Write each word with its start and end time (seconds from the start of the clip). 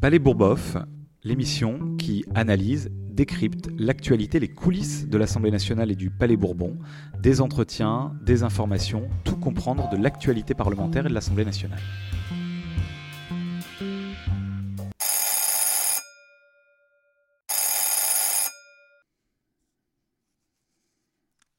Palais 0.00 0.20
Bourboff, 0.20 0.76
l'émission 1.24 1.96
qui 1.96 2.24
analyse, 2.36 2.88
décrypte 2.92 3.68
l'actualité, 3.76 4.38
les 4.38 4.46
coulisses 4.46 5.08
de 5.08 5.18
l'Assemblée 5.18 5.50
nationale 5.50 5.90
et 5.90 5.96
du 5.96 6.08
Palais 6.08 6.36
Bourbon, 6.36 6.78
des 7.20 7.40
entretiens, 7.40 8.16
des 8.22 8.44
informations, 8.44 9.08
tout 9.24 9.36
comprendre 9.36 9.90
de 9.90 9.96
l'actualité 9.96 10.54
parlementaire 10.54 11.06
et 11.06 11.08
de 11.08 11.14
l'Assemblée 11.14 11.44
nationale. 11.44 11.80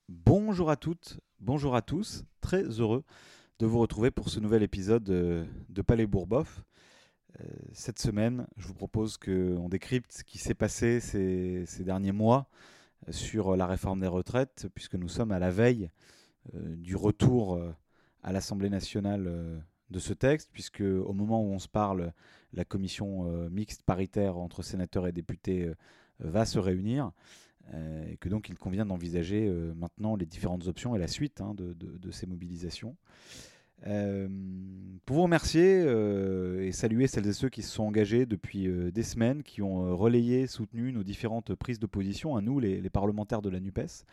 Bonjour 0.08 0.70
à 0.70 0.78
toutes, 0.78 1.20
bonjour 1.42 1.76
à 1.76 1.82
tous, 1.82 2.24
très 2.40 2.64
heureux 2.80 3.04
de 3.60 3.66
vous 3.66 3.80
retrouver 3.80 4.12
pour 4.12 4.30
ce 4.30 4.40
nouvel 4.40 4.64
épisode 4.64 5.04
de 5.04 5.82
Palais 5.82 6.08
Bourboff. 6.08 6.64
Euh, 7.40 7.44
cette 7.74 8.00
semaine, 8.00 8.48
je 8.58 8.68
vous 8.68 8.74
propose 8.74 9.18
qu'on 9.18 9.70
décrypte 9.70 10.12
ce 10.12 10.24
qui 10.24 10.38
s'est 10.38 10.54
passé 10.54 11.00
ces, 11.00 11.66
derniers 11.84 12.12
mois 12.12 12.50
euh, 13.08 13.12
sur 13.12 13.56
la 13.56 13.68
réforme 13.68 14.02
des 14.02 14.08
retraites, 14.08 14.68
puisque 14.74 14.96
nous 14.96 15.10
sommes 15.10 15.32
à 15.32 15.40
la 15.40 15.52
veille 15.52 15.90
euh, 16.56 16.76
du 16.76 16.96
retour 16.96 17.62
à 18.24 18.34
l'Assemblée 18.34 18.70
nationale 18.70 19.64
de 19.90 20.00
ce 20.00 20.14
texte, 20.14 20.50
puisque 20.52 20.82
au 20.82 21.14
moment 21.14 21.42
où 21.42 21.52
on 21.52 21.60
se 21.60 21.68
parle, 21.68 22.14
la 22.54 22.66
commission 22.66 23.24
mixte 23.50 23.84
paritaire 23.84 24.38
entre 24.38 24.62
sénateurs 24.62 25.08
et 25.08 25.12
députés 25.12 25.72
va 26.20 26.46
se 26.46 26.60
réunir, 26.60 27.12
et 28.08 28.18
que 28.18 28.28
donc 28.28 28.50
il 28.50 28.58
convient 28.58 28.86
d'envisager 28.86 29.50
maintenant 29.76 30.16
les 30.18 30.26
différentes 30.26 30.68
options 30.68 30.96
et 30.96 31.00
la 31.00 31.08
suite 31.08 31.40
hein, 31.40 31.54
de, 31.56 32.12
ces 32.12 32.28
mobilisations. 32.28 32.98
Euh, 33.88 34.28
pour 35.06 35.16
vous 35.16 35.24
remercier 35.24 35.82
euh, 35.86 36.66
et 36.66 36.72
saluer 36.72 37.08
celles 37.08 37.28
et 37.28 37.34
ceux 37.34 37.50
qui 37.50 37.62
se 37.62 37.72
sont 37.72 37.84
engagés 37.84 38.26
depuis 38.26 38.68
euh, 38.68 38.92
des 38.92 39.04
semaines, 39.04 39.44
qui 39.44 39.62
ont 39.62 39.96
relayé, 39.96 40.48
soutenu 40.48 40.92
nos 40.92 41.04
différentes 41.04 41.56
prises 41.56 41.80
de 41.80 41.88
position, 41.88 42.36
à 42.36 42.42
nous, 42.42 42.60
les, 42.60 42.90
parlementaires 42.90 43.42
de 43.42 43.50
la 43.50 43.60
NUPES, 43.60 44.06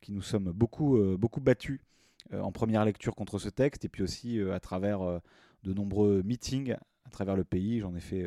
qui 0.00 0.12
nous 0.12 0.22
sommes 0.22 0.52
beaucoup, 0.52 0.98
beaucoup 1.18 1.40
battus 1.40 1.80
en 2.32 2.52
première 2.52 2.84
lecture 2.84 3.14
contre 3.14 3.38
ce 3.38 3.48
texte, 3.48 3.84
et 3.84 3.88
puis 3.88 4.02
aussi 4.02 4.40
à 4.40 4.60
travers 4.60 5.00
de 5.64 5.72
nombreux 5.72 6.22
meetings 6.22 6.74
à 7.04 7.10
travers 7.10 7.36
le 7.36 7.44
pays. 7.44 7.80
J'en 7.80 7.96
ai 7.96 8.00
fait 8.00 8.24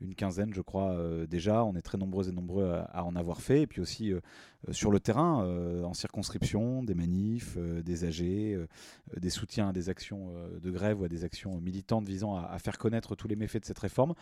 une 0.00 0.14
quinzaine, 0.14 0.52
je 0.52 0.60
crois, 0.60 0.92
euh, 0.92 1.26
déjà. 1.26 1.64
On 1.64 1.74
est 1.76 1.82
très 1.82 1.98
nombreux 1.98 2.28
et 2.28 2.32
nombreux 2.32 2.70
à, 2.92 3.04
en 3.04 3.16
avoir 3.16 3.40
fait. 3.40 3.62
Et 3.62 3.66
puis 3.66 3.80
aussi 3.80 4.12
euh, 4.12 4.20
euh, 4.68 4.72
sur 4.72 4.90
le 4.90 5.00
terrain, 5.00 5.44
en 5.84 5.94
circonscription, 5.94 6.82
des 6.82 6.94
manifs, 6.94 7.56
des 7.58 8.04
AG, 8.04 8.68
des 9.16 9.30
soutiens 9.30 9.68
à 9.68 9.72
des 9.72 9.88
actions 9.88 10.32
de 10.60 10.70
grève 10.70 11.00
ou 11.00 11.04
à 11.04 11.08
des 11.08 11.24
actions 11.24 11.60
militantes 11.60 12.06
visant 12.06 12.36
à, 12.36 12.58
faire 12.58 12.78
connaître 12.78 13.14
tous 13.14 13.28
les 13.28 13.36
méfaits 13.36 13.60
de 13.60 13.66
cette 13.66 13.78
réforme. 13.78 14.14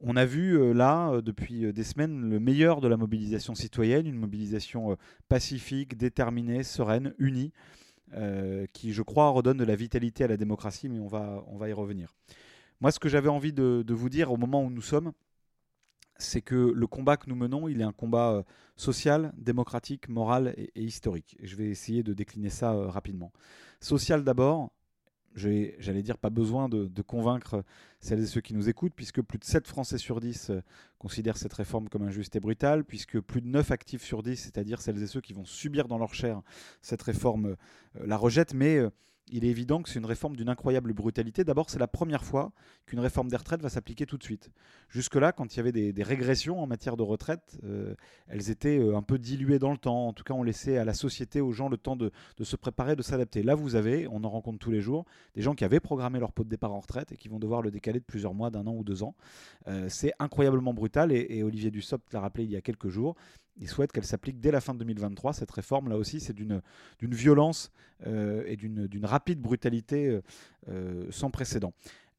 On 0.00 0.16
a 0.16 0.24
vu 0.24 0.74
là, 0.74 1.20
depuis 1.22 1.72
des 1.72 1.84
semaines, 1.84 2.28
le 2.28 2.40
meilleur 2.40 2.80
de 2.80 2.88
la 2.88 2.96
mobilisation 2.96 3.54
citoyenne, 3.54 4.06
une 4.06 4.18
mobilisation 4.18 4.96
pacifique, 5.28 5.96
déterminée, 5.96 6.62
sereine, 6.62 7.14
unie. 7.18 7.52
qui, 8.72 8.92
je 8.92 9.02
crois, 9.02 9.30
redonne 9.30 9.56
de 9.56 9.64
la 9.64 9.76
vitalité 9.76 10.24
à 10.24 10.28
la 10.28 10.36
démocratie, 10.36 10.88
mais 10.88 11.00
on 11.00 11.08
va, 11.08 11.44
on 11.48 11.56
va 11.56 11.68
y 11.68 11.72
revenir. 11.72 12.14
Moi, 12.80 12.90
ce 12.90 12.98
que 12.98 13.08
j'avais 13.08 13.28
envie 13.28 13.52
de, 13.52 13.84
vous 13.88 14.08
dire 14.10 14.30
au 14.32 14.36
moment 14.36 14.62
où 14.62 14.70
nous 14.70 14.82
sommes, 14.82 15.12
c'est 16.18 16.42
que 16.42 16.72
le 16.74 16.86
combat 16.86 17.16
que 17.16 17.28
nous 17.28 17.36
menons, 17.36 17.68
il 17.68 17.80
est 17.80 17.84
un 17.84 17.92
combat 17.92 18.32
euh, 18.32 18.42
social, 18.76 19.32
démocratique, 19.36 20.08
moral 20.08 20.54
et, 20.56 20.82
historique. 20.82 21.36
je 21.42 21.56
vais 21.56 21.66
essayer 21.66 22.02
de 22.02 22.14
décliner 22.14 22.48
ça 22.48 22.72
euh, 22.72 22.88
rapidement. 22.88 23.32
Social 23.80 24.24
d'abord, 24.24 24.72
j'allais 25.34 26.02
dire 26.02 26.16
pas 26.16 26.30
besoin 26.30 26.70
de, 26.70 27.02
convaincre 27.02 27.64
celles 28.00 28.20
et 28.20 28.26
ceux 28.26 28.40
qui 28.40 28.54
nous 28.54 28.70
écoutent, 28.70 28.94
puisque 28.94 29.20
plus 29.20 29.38
de 29.38 29.44
7 29.44 29.66
Français 29.66 29.98
sur 29.98 30.20
10 30.20 30.50
euh, 30.50 30.62
considèrent 30.98 31.36
cette 31.36 31.52
réforme 31.52 31.88
comme 31.88 32.02
injuste 32.02 32.36
et 32.36 32.40
brutale, 32.40 32.84
puisque 32.84 33.20
plus 33.20 33.42
de 33.42 33.48
9 33.48 33.70
actifs 33.70 34.02
sur 34.02 34.22
10, 34.22 34.36
c'est-à-dire 34.36 34.80
celles 34.80 35.02
et 35.02 35.06
ceux 35.06 35.20
qui 35.20 35.34
vont 35.34 35.44
subir 35.44 35.88
dans 35.88 35.98
leur 35.98 36.14
chair 36.14 36.40
cette 36.80 37.02
réforme, 37.02 37.56
la 38.02 38.16
rejettent, 38.16 38.54
mais 38.54 38.80
il 39.30 39.44
est 39.44 39.48
évident 39.48 39.82
que 39.82 39.88
c'est 39.88 39.98
une 39.98 40.06
réforme 40.06 40.36
d'une 40.36 40.48
incroyable 40.48 40.92
brutalité. 40.92 41.42
D'abord, 41.42 41.68
c'est 41.68 41.78
la 41.78 41.88
première 41.88 42.24
fois 42.24 42.52
qu'une 42.86 43.00
réforme 43.00 43.28
des 43.28 43.36
retraites 43.36 43.60
va 43.60 43.68
s'appliquer 43.68 44.06
tout 44.06 44.18
de 44.18 44.22
suite. 44.22 44.50
Jusque-là, 44.88 45.32
quand 45.32 45.54
il 45.54 45.56
y 45.56 45.60
avait 45.60 45.72
des, 45.72 46.02
régressions 46.02 46.62
en 46.62 46.66
matière 46.66 46.96
de 46.96 47.02
retraite, 47.02 47.58
euh, 47.64 47.94
elles 48.28 48.50
étaient 48.50 48.78
euh, 48.78 48.96
un 48.96 49.02
peu 49.02 49.18
diluées 49.18 49.58
dans 49.58 49.72
le 49.72 49.78
temps. 49.78 50.08
En 50.08 50.12
tout 50.12 50.22
cas, 50.22 50.34
on 50.34 50.44
laissait 50.44 50.78
à 50.78 50.84
la 50.84 50.94
société, 50.94 51.40
aux 51.40 51.52
gens, 51.52 51.68
le 51.68 51.76
temps 51.76 51.96
de, 51.96 52.12
se 52.40 52.56
préparer, 52.56 52.94
de 52.94 53.02
s'adapter. 53.02 53.42
Là, 53.42 53.56
vous 53.56 53.74
avez, 53.74 54.06
on 54.08 54.22
en 54.22 54.30
rencontre 54.30 54.58
tous 54.58 54.70
les 54.70 54.80
jours, 54.80 55.04
des 55.34 55.42
gens 55.42 55.54
qui 55.54 55.64
avaient 55.64 55.80
programmé 55.80 56.20
leur 56.20 56.32
pot 56.32 56.44
de 56.44 56.48
départ 56.48 56.72
en 56.72 56.80
retraite 56.80 57.10
et 57.10 57.16
qui 57.16 57.28
vont 57.28 57.40
devoir 57.40 57.62
le 57.62 57.70
décaler 57.70 57.98
de 57.98 58.04
plusieurs 58.04 58.34
mois, 58.34 58.50
d'un 58.50 58.66
an 58.66 58.74
ou 58.74 58.84
deux 58.84 59.02
ans. 59.02 59.16
Euh, 59.66 59.86
c'est 59.88 60.12
incroyablement 60.20 60.72
brutal 60.72 61.10
et, 61.10 61.26
et 61.30 61.42
Olivier 61.42 61.72
Dussopt 61.72 62.12
l'a 62.12 62.20
rappelé 62.20 62.44
il 62.44 62.50
y 62.50 62.56
a 62.56 62.60
quelques 62.60 62.88
jours 62.88 63.16
il 63.58 63.68
souhaite 63.68 63.92
qu'elle 63.92 64.04
s'applique 64.04 64.40
dès 64.40 64.50
la 64.50 64.60
fin 64.60 64.74
de 64.74 64.78
2023. 64.80 65.32
Cette 65.32 65.50
réforme, 65.50 65.88
là 65.88 65.96
aussi, 65.96 66.20
c'est 66.20 66.34
d'une 66.34 66.62
violence 67.00 67.70
euh, 68.06 68.44
et 68.46 68.56
d'une 68.56 69.04
rapide 69.04 69.40
brutalité 69.40 70.08
euh, 70.08 70.22
euh, 70.68 71.06
sans 71.10 71.30
précédent. 71.30 71.72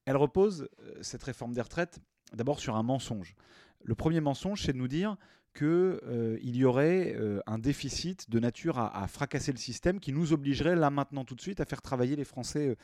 Elle 0.05 0.17
repose, 0.17 0.67
cette 1.01 1.23
réforme 1.23 1.53
des 1.53 1.61
retraites, 1.61 1.99
d'abord 2.33 2.59
sur 2.59 2.75
un 2.75 2.83
mensonge. 2.83 3.35
Le 3.83 3.93
premier 3.93 4.21
mensonge, 4.21 4.63
c'est 4.63 4.73
de 4.73 4.77
nous 4.77 4.87
dire 4.87 5.17
qu'il 5.53 6.55
y 6.55 6.65
aurait 6.65 7.15
un 7.45 7.57
déficit 7.57 8.29
de 8.29 8.39
nature 8.39 8.77
à, 8.77 9.07
fracasser 9.07 9.51
le 9.51 9.57
système 9.57 9.99
qui 9.99 10.13
nous 10.13 10.31
obligerait 10.31 10.75
là 10.75 10.89
maintenant 10.91 11.25
tout 11.25 11.35
de 11.35 11.41
suite 11.41 11.59
à 11.59 11.65
faire 11.65 11.81
travailler 11.81 12.15
les 12.15 12.23
Français 12.23 12.77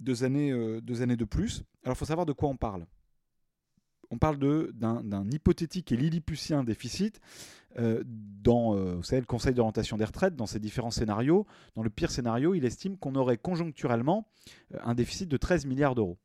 deux 0.00 0.22
années, 0.22 0.80
deux 0.82 1.02
années 1.02 1.16
de 1.16 1.24
plus. 1.24 1.64
Alors 1.82 1.96
il 1.96 1.98
faut 1.98 2.04
savoir 2.04 2.26
de 2.26 2.32
quoi 2.32 2.50
on 2.50 2.56
parle 2.56 2.86
on 4.10 4.18
parle 4.18 4.38
d'un 4.38 5.30
hypothétique 5.30 5.92
et 5.92 5.96
lilliputien 5.96 6.64
déficit 6.64 7.20
euh, 7.78 8.02
dans 8.06 8.74
euh, 8.74 9.00
le 9.10 9.24
Conseil 9.26 9.52
d'orientation 9.52 9.96
des 9.98 10.04
retraites, 10.04 10.34
dans 10.34 10.46
ses 10.46 10.58
différents 10.58 10.90
scénarios. 10.90 11.46
Dans 11.74 11.82
le 11.82 11.90
pire 11.90 12.10
scénario, 12.10 12.54
il 12.54 12.64
estime 12.64 12.96
qu'on 12.96 13.14
aurait 13.16 13.36
conjoncturellement 13.36 14.26
euh, 14.74 14.78
un 14.82 14.94
déficit 14.94 15.28
de 15.28 15.36
13 15.36 15.66
milliards 15.66 15.94
d'euros. 15.94 16.16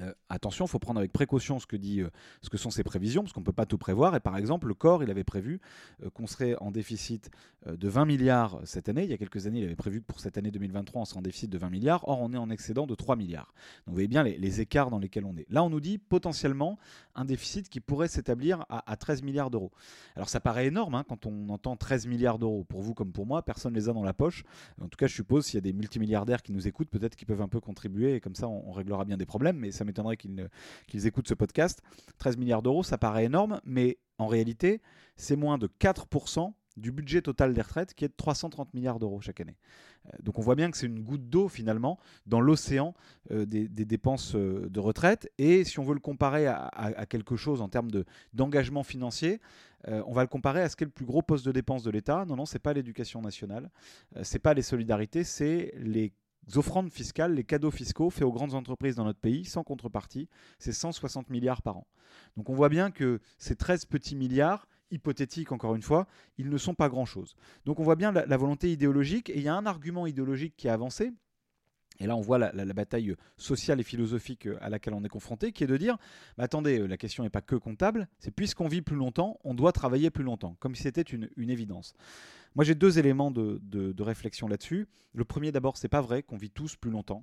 Euh, 0.00 0.12
attention, 0.28 0.64
il 0.64 0.68
faut 0.68 0.78
prendre 0.78 0.98
avec 0.98 1.12
précaution 1.12 1.58
ce 1.58 1.66
que, 1.66 1.76
dit, 1.76 2.00
euh, 2.00 2.10
ce 2.42 2.50
que 2.50 2.56
sont 2.56 2.70
ces 2.70 2.84
prévisions, 2.84 3.22
parce 3.22 3.32
qu'on 3.32 3.40
ne 3.40 3.46
peut 3.46 3.52
pas 3.52 3.66
tout 3.66 3.78
prévoir. 3.78 4.14
Et 4.14 4.20
par 4.20 4.36
exemple, 4.36 4.68
le 4.68 4.74
corps, 4.74 5.02
il 5.02 5.10
avait 5.10 5.24
prévu 5.24 5.60
euh, 6.02 6.10
qu'on 6.10 6.26
serait 6.26 6.56
en 6.60 6.70
déficit 6.70 7.30
de 7.66 7.88
20 7.88 8.04
milliards 8.04 8.60
cette 8.64 8.88
année. 8.88 9.04
Il 9.04 9.10
y 9.10 9.12
a 9.12 9.18
quelques 9.18 9.46
années, 9.46 9.60
il 9.60 9.64
avait 9.64 9.76
prévu 9.76 10.00
que 10.00 10.06
pour 10.06 10.20
cette 10.20 10.38
année 10.38 10.50
2023, 10.50 11.02
on 11.02 11.04
serait 11.04 11.18
en 11.18 11.22
déficit 11.22 11.50
de 11.50 11.58
20 11.58 11.70
milliards. 11.70 12.08
Or, 12.08 12.20
on 12.20 12.32
est 12.32 12.36
en 12.36 12.50
excédent 12.50 12.86
de 12.86 12.94
3 12.94 13.16
milliards. 13.16 13.52
Donc 13.86 13.88
vous 13.88 13.92
voyez 13.94 14.08
bien 14.08 14.22
les, 14.22 14.60
écarts 14.60 14.90
dans 14.90 14.98
lesquels 14.98 15.24
on 15.24 15.36
est. 15.36 15.46
Là, 15.50 15.62
on 15.64 15.70
nous 15.70 15.80
dit 15.80 15.98
potentiellement 15.98 16.78
un 17.14 17.24
déficit 17.24 17.68
qui 17.68 17.80
pourrait 17.80 18.08
s'établir 18.08 18.64
à, 18.68 18.96
13 18.96 19.22
milliards 19.22 19.50
d'euros. 19.50 19.72
Alors 20.14 20.28
ça 20.28 20.40
paraît 20.40 20.66
énorme 20.66 20.94
hein, 20.94 21.04
quand 21.06 21.26
on 21.26 21.48
entend 21.48 21.76
13 21.76 22.06
milliards 22.06 22.38
d'euros. 22.38 22.64
Pour 22.64 22.82
vous 22.82 22.94
comme 22.94 23.12
pour 23.12 23.26
moi, 23.26 23.42
personne 23.42 23.72
ne 23.72 23.78
les 23.78 23.88
a 23.88 23.92
dans 23.92 24.04
la 24.04 24.14
poche. 24.14 24.44
En 24.80 24.88
tout 24.88 24.96
cas, 24.96 25.06
je 25.06 25.14
suppose, 25.14 25.46
s'il 25.46 25.56
y 25.56 25.58
a 25.58 25.62
des 25.62 25.72
multimilliardaires 25.72 26.42
qui 26.42 26.52
nous 26.52 26.68
écoutent, 26.68 26.88
peut-être 26.88 27.16
qu'ils 27.16 27.26
peuvent 27.26 27.42
un 27.42 27.48
peu 27.48 27.60
contribuer 27.60 28.14
et 28.14 28.20
comme 28.20 28.34
ça, 28.34 28.48
on, 28.48 28.72
réglera 28.72 29.04
bien 29.04 29.16
des 29.16 29.26
problèmes. 29.26 29.56
Mais 29.56 29.72
m'étonnerait 29.86 30.16
qu'ils 30.16 31.06
écoutent 31.06 31.28
ce 31.28 31.34
podcast. 31.34 31.82
13 32.18 32.36
milliards 32.36 32.62
d'euros, 32.62 32.82
ça 32.82 32.98
paraît 32.98 33.24
énorme, 33.24 33.60
mais 33.64 33.98
en 34.18 34.26
réalité, 34.26 34.80
c'est 35.16 35.36
moins 35.36 35.58
de 35.58 35.68
4% 35.80 36.52
du 36.76 36.92
budget 36.92 37.22
total 37.22 37.54
des 37.54 37.62
retraites 37.62 37.94
qui 37.94 38.04
est 38.04 38.08
de 38.08 38.14
330 38.16 38.74
milliards 38.74 38.98
d'euros 38.98 39.20
chaque 39.20 39.40
année. 39.40 39.56
Euh, 40.06 40.10
donc 40.22 40.38
on 40.38 40.42
voit 40.42 40.54
bien 40.54 40.70
que 40.70 40.76
c'est 40.76 40.86
une 40.86 41.02
goutte 41.02 41.28
d'eau 41.28 41.48
finalement 41.48 41.98
dans 42.26 42.40
l'océan 42.40 42.94
euh, 43.30 43.46
des, 43.46 43.68
dépenses 43.68 44.34
euh, 44.34 44.68
de 44.68 44.80
retraite. 44.80 45.30
Et 45.38 45.64
si 45.64 45.78
on 45.78 45.84
veut 45.84 45.94
le 45.94 46.00
comparer 46.00 46.46
à, 46.46 47.06
quelque 47.08 47.36
chose 47.36 47.60
en 47.62 47.68
termes 47.68 47.90
d'engagement 48.32 48.82
financier, 48.82 49.40
on 49.88 50.12
va 50.12 50.22
le 50.22 50.28
comparer 50.28 50.62
à 50.62 50.68
ce 50.68 50.74
qu'est 50.74 50.84
le 50.84 50.90
plus 50.90 51.04
gros 51.04 51.22
poste 51.22 51.46
de 51.46 51.52
dépenses 51.52 51.84
de 51.84 51.92
l'État. 51.92 52.24
Non, 52.26 52.34
non, 52.34 52.44
c'est 52.44 52.58
pas 52.58 52.72
l'éducation 52.72 53.22
nationale, 53.22 53.70
c'est 54.22 54.40
pas 54.40 54.52
les 54.52 54.62
solidarités, 54.62 55.22
c'est 55.22 55.72
les 55.78 56.12
offrandes 56.54 56.90
fiscales, 56.90 57.34
les 57.34 57.44
cadeaux 57.44 57.70
fiscaux 57.70 58.10
faits 58.10 58.24
aux 58.24 58.32
grandes 58.32 58.54
entreprises 58.54 58.96
dans 58.96 59.04
notre 59.04 59.18
pays 59.18 59.44
sans 59.44 59.64
contrepartie, 59.64 60.28
c'est 60.58 60.72
160 60.72 61.30
milliards 61.30 61.62
par 61.62 61.78
an. 61.78 61.86
Donc 62.36 62.48
on 62.50 62.54
voit 62.54 62.68
bien 62.68 62.90
que 62.90 63.20
ces 63.38 63.56
13 63.56 63.86
petits 63.86 64.16
milliards, 64.16 64.68
hypothétiques 64.90 65.52
encore 65.52 65.74
une 65.74 65.82
fois, 65.82 66.06
ils 66.38 66.48
ne 66.48 66.58
sont 66.58 66.74
pas 66.74 66.88
grand-chose. 66.88 67.34
Donc 67.64 67.80
on 67.80 67.82
voit 67.82 67.96
bien 67.96 68.12
la, 68.12 68.36
volonté 68.36 68.70
idéologique, 68.70 69.30
et 69.30 69.36
il 69.36 69.42
y 69.42 69.48
a 69.48 69.54
un 69.54 69.66
argument 69.66 70.06
idéologique 70.06 70.54
qui 70.56 70.68
a 70.68 70.74
avancé, 70.74 71.12
et 71.98 72.06
là, 72.06 72.16
on 72.16 72.20
voit 72.20 72.38
la, 72.38 72.64
bataille 72.72 73.14
sociale 73.36 73.80
et 73.80 73.82
philosophique 73.82 74.48
à 74.60 74.68
laquelle 74.68 74.94
on 74.94 75.04
est 75.04 75.08
confronté, 75.08 75.52
qui 75.52 75.64
est 75.64 75.66
de 75.66 75.76
dire, 75.76 75.96
bah, 76.36 76.44
attendez, 76.44 76.86
la 76.86 76.96
question 76.96 77.22
n'est 77.22 77.30
pas 77.30 77.40
que 77.40 77.56
comptable, 77.56 78.08
c'est 78.18 78.30
puisqu'on 78.30 78.68
vit 78.68 78.82
plus 78.82 78.96
longtemps, 78.96 79.38
on 79.44 79.54
doit 79.54 79.72
travailler 79.72 80.10
plus 80.10 80.24
longtemps, 80.24 80.56
comme 80.60 80.74
si 80.74 80.82
c'était 80.82 81.02
une, 81.02 81.30
une 81.36 81.50
évidence. 81.50 81.94
Moi, 82.56 82.64
j'ai 82.64 82.74
deux 82.74 82.98
éléments 82.98 83.30
de, 83.30 84.02
réflexion 84.02 84.48
là-dessus. 84.48 84.88
Le 85.12 85.24
premier, 85.26 85.52
d'abord, 85.52 85.76
c'est 85.76 85.90
pas 85.90 86.00
vrai 86.00 86.22
qu'on 86.22 86.38
vit 86.38 86.50
tous 86.50 86.74
plus 86.74 86.90
longtemps. 86.90 87.22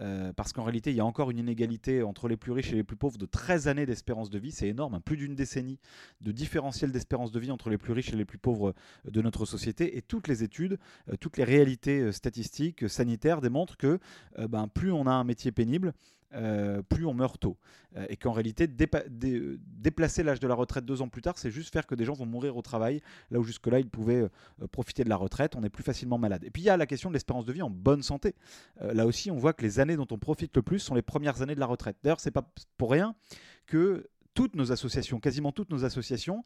Euh, 0.00 0.32
parce 0.32 0.52
qu'en 0.52 0.64
réalité, 0.64 0.90
il 0.90 0.96
y 0.96 1.00
a 1.00 1.04
encore 1.04 1.30
une 1.30 1.38
inégalité 1.38 2.02
entre 2.02 2.28
les 2.28 2.36
plus 2.36 2.52
riches 2.52 2.72
et 2.72 2.76
les 2.76 2.84
plus 2.84 2.96
pauvres 2.96 3.18
de 3.18 3.26
13 3.26 3.68
années 3.68 3.86
d'espérance 3.86 4.30
de 4.30 4.38
vie. 4.38 4.50
C'est 4.50 4.68
énorme, 4.68 4.94
hein. 4.94 5.00
plus 5.04 5.16
d'une 5.16 5.34
décennie 5.34 5.78
de 6.20 6.32
différentiel 6.32 6.92
d'espérance 6.92 7.32
de 7.32 7.40
vie 7.40 7.50
entre 7.50 7.70
les 7.70 7.78
plus 7.78 7.92
riches 7.92 8.12
et 8.12 8.16
les 8.16 8.24
plus 8.24 8.38
pauvres 8.38 8.74
euh, 9.06 9.10
de 9.10 9.20
notre 9.20 9.44
société. 9.44 9.96
Et 9.96 10.02
toutes 10.02 10.28
les 10.28 10.42
études, 10.42 10.78
euh, 11.08 11.16
toutes 11.16 11.36
les 11.36 11.44
réalités 11.44 12.12
statistiques, 12.12 12.88
sanitaires 12.88 13.40
démontrent 13.40 13.76
que 13.76 13.98
ben, 14.38 14.68
plus 14.68 14.92
on 14.92 15.06
a 15.06 15.12
un 15.12 15.24
métier 15.24 15.52
pénible, 15.52 15.92
euh, 16.34 16.82
plus 16.82 17.06
on 17.06 17.14
meurt 17.14 17.40
tôt. 17.40 17.56
Euh, 17.96 18.06
et 18.08 18.16
qu'en 18.16 18.32
réalité, 18.32 18.66
déplacer 18.68 20.22
l'âge 20.22 20.40
de 20.40 20.46
la 20.46 20.54
retraite 20.54 20.84
deux 20.84 21.02
ans 21.02 21.08
plus 21.08 21.22
tard, 21.22 21.38
c'est 21.38 21.50
juste 21.50 21.72
faire 21.72 21.86
que 21.86 21.94
des 21.94 22.04
gens 22.04 22.14
vont 22.14 22.26
mourir 22.26 22.56
au 22.56 22.62
travail, 22.62 23.02
là 23.30 23.38
où 23.38 23.44
jusque-là, 23.44 23.80
ils 23.80 23.88
pouvaient 23.88 24.28
profiter 24.70 25.04
de 25.04 25.08
la 25.08 25.16
retraite, 25.16 25.56
on 25.56 25.62
est 25.62 25.70
plus 25.70 25.82
facilement 25.84 26.18
malade. 26.18 26.44
Et 26.44 26.50
puis 26.50 26.62
il 26.62 26.66
y 26.66 26.70
a 26.70 26.76
la 26.76 26.86
question 26.86 27.10
de 27.10 27.14
l'espérance 27.14 27.44
de 27.44 27.52
vie 27.52 27.62
en 27.62 27.70
bonne 27.70 28.02
santé. 28.02 28.34
là 28.80 29.06
aussi, 29.06 29.30
on 29.30 29.36
voit 29.36 29.52
que 29.52 29.62
les 29.62 29.80
années 29.80 29.96
dont 29.96 30.06
on 30.10 30.18
profite 30.18 30.54
le 30.56 30.62
plus 30.62 30.78
sont 30.78 30.94
les 30.94 31.02
premières 31.02 31.42
années 31.42 31.54
de 31.54 31.60
la 31.60 31.66
retraite. 31.66 31.96
D'ailleurs, 32.02 32.20
c'est 32.20 32.30
pas 32.30 32.48
pour 32.76 32.90
rien 32.92 33.14
que 33.66 34.08
toutes 34.34 34.54
nos 34.54 34.72
associations, 34.72 35.20
quasiment 35.20 35.52
toutes 35.52 35.70
nos 35.70 35.84
associations, 35.84 36.44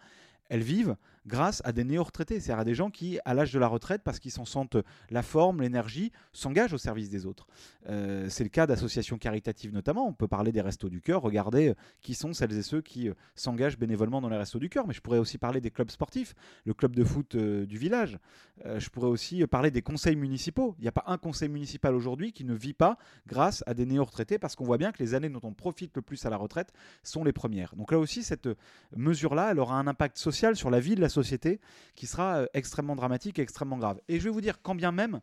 elles 0.49 0.63
vivent 0.63 0.97
grâce 1.27 1.63
à 1.65 1.73
des 1.73 1.85
néo-retraités, 1.85 2.41
c'est-à-dire 2.41 2.61
à 2.61 2.65
des 2.65 2.75
gens 2.75 2.91
qui, 2.91 3.19
à 3.25 3.35
l'âge 3.35 3.53
de 3.53 3.59
la 3.59 3.69
retraite, 3.69 4.03
parce 4.05 4.19
qu'ils 4.19 4.31
s'en 4.31 4.45
sentent 4.45 4.77
la 5.11 5.23
forme, 5.23 5.63
l'énergie, 5.63 6.13
s'engagent 6.33 6.73
au 6.73 6.79
service 6.79 7.11
des 7.11 7.27
autres. 7.27 7.47
Euh, 7.89 8.27
c'est 8.29 8.45
le 8.45 8.51
cas 8.51 8.67
d'associations 8.67 9.19
caritatives 9.19 9.73
notamment. 9.73 10.07
On 10.07 10.13
peut 10.13 10.29
parler 10.29 10.53
des 10.53 10.61
Restos 10.61 10.89
du 10.89 11.01
Cœur. 11.01 11.23
Regardez 11.23 11.71
euh, 11.71 11.75
qui 12.01 12.15
sont 12.15 12.33
celles 12.33 12.53
et 12.53 12.63
ceux 12.63 12.81
qui 12.81 13.09
euh, 13.09 13.15
s'engagent 13.35 13.79
bénévolement 13.79 14.21
dans 14.21 14.29
les 14.29 14.37
Restos 14.37 14.59
du 14.59 14.69
Cœur. 14.69 14.87
Mais 14.87 14.95
je 14.95 15.01
pourrais 15.01 15.19
aussi 15.19 15.39
parler 15.39 15.61
des 15.61 15.71
clubs 15.71 15.91
sportifs, 15.91 16.35
le 16.65 16.75
club 16.75 16.95
de 16.95 17.05
foot 17.05 17.37
du 17.37 17.79
village. 17.79 18.19
je 18.65 18.89
pourrais 18.89 19.09
aussi 19.09 19.47
parler 19.47 19.71
des 19.71 19.83
conseils 19.83 20.17
municipaux. 20.17 20.75
Il 20.79 20.83
n'y 20.83 20.89
a 20.89 20.93
pas 20.93 21.05
un 21.07 21.19
conseil 21.19 21.49
municipal 21.49 21.95
aujourd'hui 21.95 22.33
qui 22.33 22.45
ne 22.45 22.55
vit 22.55 22.75
pas 22.75 22.97
grâce 23.27 23.65
à 23.67 23.75
des 23.75 23.87
néo-retraités, 23.87 24.39
parce 24.39 24.55
qu'on 24.57 24.65
voit 24.65 24.79
bien 24.79 24.93
que 24.93 25.03
les 25.03 25.15
années 25.15 25.29
dont 25.29 25.41
on 25.43 25.53
profite 25.53 25.95
le 25.97 26.03
plus 26.03 26.25
à 26.27 26.31
la 26.31 26.37
retraite 26.37 26.73
sont 27.03 27.25
les 27.25 27.33
premières. 27.33 27.75
Donc 27.77 27.93
là 27.93 27.99
aussi, 27.99 28.23
cette 28.23 28.49
mesure-là, 28.97 29.51
elle 29.51 29.59
aura 29.59 29.79
un 29.79 29.87
impact 29.87 30.19
social 30.19 30.57
sur 30.57 30.71
la 30.71 30.81
vie 30.81 30.95
de 30.95 31.01
la 31.01 31.09
société 31.15 31.61
qui 31.95 32.07
sera 32.07 32.37
euh, 32.37 32.47
extrêmement 32.55 32.97
dramatique 32.97 33.39
et 33.39 33.43
extrêmement 33.43 33.79
grave. 33.79 34.01
Et 34.09 34.19
je 34.19 34.25
vais 34.25 34.31
vous 34.31 34.41
dire, 34.41 34.61
quand 34.63 34.75
bien 34.75 34.93
même 34.93 35.21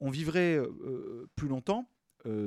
on 0.00 0.10
vivrait 0.10 0.56
euh, 0.56 0.68
euh, 0.84 1.28
plus 1.34 1.48
longtemps, 1.48 1.88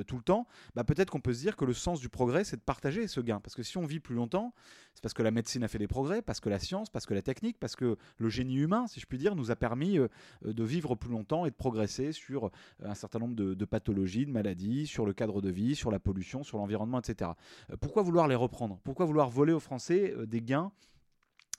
tout 0.05 0.17
le 0.17 0.21
temps, 0.21 0.45
bah 0.75 0.83
peut-être 0.83 1.09
qu'on 1.09 1.21
peut 1.21 1.33
se 1.33 1.39
dire 1.39 1.55
que 1.55 1.65
le 1.65 1.73
sens 1.73 1.99
du 1.99 2.07
progrès, 2.07 2.43
c'est 2.43 2.57
de 2.57 2.61
partager 2.61 3.07
ce 3.07 3.19
gain. 3.19 3.39
Parce 3.39 3.55
que 3.55 3.63
si 3.63 3.79
on 3.79 3.85
vit 3.85 3.99
plus 3.99 4.13
longtemps, 4.13 4.53
c'est 4.93 5.01
parce 5.01 5.15
que 5.15 5.23
la 5.23 5.31
médecine 5.31 5.63
a 5.63 5.67
fait 5.67 5.79
des 5.79 5.87
progrès, 5.87 6.21
parce 6.21 6.39
que 6.39 6.49
la 6.49 6.59
science, 6.59 6.91
parce 6.91 7.07
que 7.07 7.15
la 7.15 7.23
technique, 7.23 7.57
parce 7.57 7.75
que 7.75 7.97
le 8.17 8.29
génie 8.29 8.57
humain, 8.57 8.85
si 8.85 8.99
je 8.99 9.07
puis 9.07 9.17
dire, 9.17 9.33
nous 9.33 9.49
a 9.49 9.55
permis 9.55 9.97
de 10.43 10.63
vivre 10.63 10.93
plus 10.93 11.09
longtemps 11.09 11.47
et 11.47 11.49
de 11.49 11.55
progresser 11.55 12.11
sur 12.11 12.51
un 12.83 12.93
certain 12.93 13.17
nombre 13.17 13.33
de, 13.33 13.55
de, 13.55 13.65
pathologies, 13.65 14.27
de 14.27 14.31
maladies, 14.31 14.85
sur 14.85 15.03
le 15.03 15.13
cadre 15.13 15.41
de 15.41 15.49
vie, 15.49 15.73
sur 15.73 15.89
la 15.89 15.97
pollution, 15.97 16.43
sur 16.43 16.59
l'environnement, 16.59 16.99
etc. 16.99 17.31
Pourquoi 17.79 18.03
vouloir 18.03 18.27
les 18.27 18.35
reprendre? 18.35 18.77
Pourquoi 18.83 19.07
vouloir 19.07 19.31
voler 19.31 19.53
aux 19.53 19.59
Français 19.59 20.13
des 20.27 20.43
gains 20.43 20.71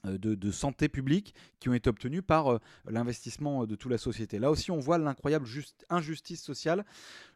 euh, 0.05 0.17
de, 0.17 0.51
santé 0.51 0.89
publique 0.89 1.33
qui 1.61 1.69
ont 1.69 1.73
été 1.73 1.89
obtenus 1.89 2.23
par 2.25 2.51
euh, 2.51 2.59
l'investissement 2.89 3.65
de 3.65 3.75
toute 3.75 3.89
la 3.89 3.97
société. 3.97 4.37
Là 4.37 4.51
aussi, 4.51 4.69
on 4.69 4.79
voit 4.79 4.97
l'incroyable 4.97 5.47
injustice 5.89 6.43
sociale. 6.43 6.83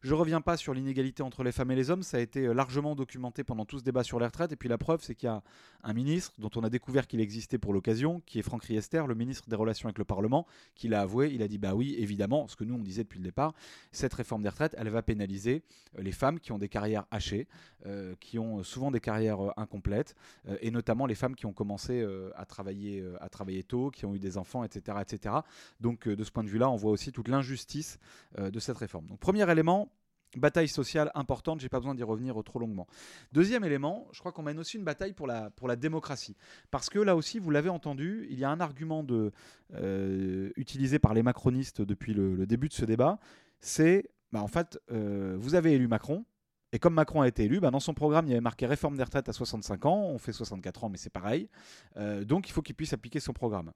Je 0.02 0.14
ne 0.14 0.20
reviens 0.20 0.42
pas 0.42 0.58
sur 0.58 0.74
l'inégalité 0.74 1.24
entre 1.24 1.44
les 1.44 1.54
femmes 1.54 1.72
et 1.72 1.76
les 1.76 1.92
hommes, 1.92 2.04
ça 2.04 2.18
a 2.18 2.20
été 2.20 2.46
euh, 2.46 2.54
largement 2.54 2.94
documenté 2.94 3.46
pendant 3.46 3.64
tout 3.64 3.80
ce 3.80 3.86
débat 3.86 4.04
sur 4.04 4.20
les 4.20 4.26
retraites. 4.26 4.52
Et 4.52 4.58
puis 4.58 4.68
la 4.68 4.78
preuve, 4.78 5.02
c'est 5.02 5.16
qu'il 5.16 5.28
y 5.28 5.30
a 5.30 5.42
un 5.82 5.94
ministre 5.94 6.34
dont 6.40 6.50
on 6.56 6.64
a 6.64 6.70
découvert 6.70 7.08
qu'il 7.08 7.22
existait 7.22 7.58
pour 7.58 7.72
l'occasion, 7.72 8.22
qui 8.26 8.38
est 8.38 8.44
Franck 8.44 8.66
Riester, 8.66 9.04
le 9.08 9.16
ministre 9.16 9.48
des 9.48 9.56
Relations 9.56 9.88
avec 9.88 9.98
le 9.98 10.06
Parlement, 10.06 10.46
qui 10.76 10.90
l'a 10.90 11.02
avoué. 11.02 11.32
Il 11.34 11.42
a 11.42 11.48
dit 11.48 11.60
bah 11.60 11.74
oui, 11.74 11.96
évidemment, 11.98 12.50
ce 12.50 12.58
que 12.58 12.66
nous 12.66 12.76
on 12.76 12.84
disait 12.84 13.04
depuis 13.04 13.20
le 13.20 13.26
départ, 13.26 13.54
cette 13.94 14.14
réforme 14.14 14.44
des 14.44 14.50
retraites, 14.50 14.76
elle 14.78 14.90
va 14.90 15.02
pénaliser 15.02 15.64
les 15.98 16.12
femmes 16.12 16.42
qui 16.42 16.52
ont 16.52 16.58
des 16.58 16.70
carrières 16.70 17.06
hachées, 17.12 17.48
qui 18.20 18.38
ont 18.38 18.62
souvent 18.64 18.92
des 18.92 19.00
carrières 19.00 19.40
incomplètes, 19.58 20.16
et 20.62 20.70
notamment 20.70 21.06
les 21.06 21.16
femmes 21.16 21.36
qui 21.36 21.46
ont 21.46 21.54
commencé 21.54 22.06
à 22.36 22.46
travailler 22.46 22.57
euh, 22.60 23.16
à 23.20 23.30
travailler 23.30 23.64
tôt, 23.64 23.90
qui 23.90 24.06
ont 24.06 24.16
eu 24.16 24.20
des 24.20 24.38
enfants, 24.38 24.64
etc. 24.64 24.98
etc. 25.02 25.36
Donc 25.80 26.08
euh, 26.08 26.16
de 26.16 26.24
ce 26.24 26.32
point 26.32 26.44
de 26.44 26.50
vue-là, 26.50 26.70
on 26.70 26.76
voit 26.76 26.92
aussi 26.92 27.12
toute 27.12 27.28
l'injustice 27.28 28.00
euh, 28.38 28.52
de 28.52 28.60
cette 28.60 28.78
réforme. 28.78 29.08
Donc 29.08 29.20
premier 29.20 29.50
élément, 29.50 29.92
bataille 30.36 30.68
sociale 30.68 31.12
importante, 31.16 31.60
j'ai 31.60 31.70
pas 31.70 31.80
besoin 31.80 31.96
d'y 31.96 32.04
revenir 32.04 32.36
trop 32.44 32.60
longuement. 32.60 32.88
Deuxième 33.32 33.64
élément, 33.64 34.08
je 34.12 34.20
crois 34.20 34.32
qu'on 34.32 34.44
mène 34.44 34.60
aussi 34.60 34.78
une 34.78 34.84
bataille 34.84 35.14
pour 35.14 35.28
la, 35.28 35.50
pour 35.52 35.68
la 35.68 35.76
démocratie. 35.76 36.36
Parce 36.72 36.90
que 36.90 37.00
là 37.00 37.16
aussi, 37.16 37.40
vous 37.40 37.50
l'avez 37.50 37.70
entendu, 37.70 38.28
il 38.30 38.38
y 38.38 38.44
a 38.44 38.50
un 38.50 38.60
argument 38.60 39.04
de, 39.04 39.32
utilisé 40.56 41.00
par 41.00 41.14
les 41.14 41.24
macronistes 41.24 41.82
depuis 41.82 42.14
le, 42.14 42.46
début 42.46 42.68
de 42.68 42.74
ce 42.74 42.86
débat, 42.86 43.20
c'est, 43.60 44.10
bah, 44.32 44.42
en 44.42 44.48
fait, 44.48 44.80
vous 44.90 45.56
avez 45.56 45.74
élu 45.74 45.88
Macron, 45.88 46.26
et 46.74 46.80
comme 46.80 46.94
Macron 46.94 47.22
a 47.22 47.28
été 47.28 47.46
élu, 47.46 47.60
bah, 47.60 47.72
dans 47.72 47.80
son 47.80 47.94
programme, 47.94 48.26
il 48.28 48.30
y 48.30 48.34
avait 48.34 48.42
marqué 48.42 48.66
réforme 48.66 48.98
des 48.98 49.04
retraites 49.04 49.30
à 49.30 49.34
65 49.34 49.86
ans. 49.86 50.02
On 50.04 50.18
fait 50.18 50.34
64 50.34 50.84
ans, 50.84 50.90
mais 50.90 50.98
c'est 50.98 51.10
pareil. 51.10 51.50
Euh, 51.96 52.26
donc 52.26 52.50
il 52.50 52.52
faut 52.52 52.62
qu'il 52.62 52.76
puisse 52.76 52.94
appliquer 52.94 53.20
son 53.20 53.34
programme. 53.34 53.72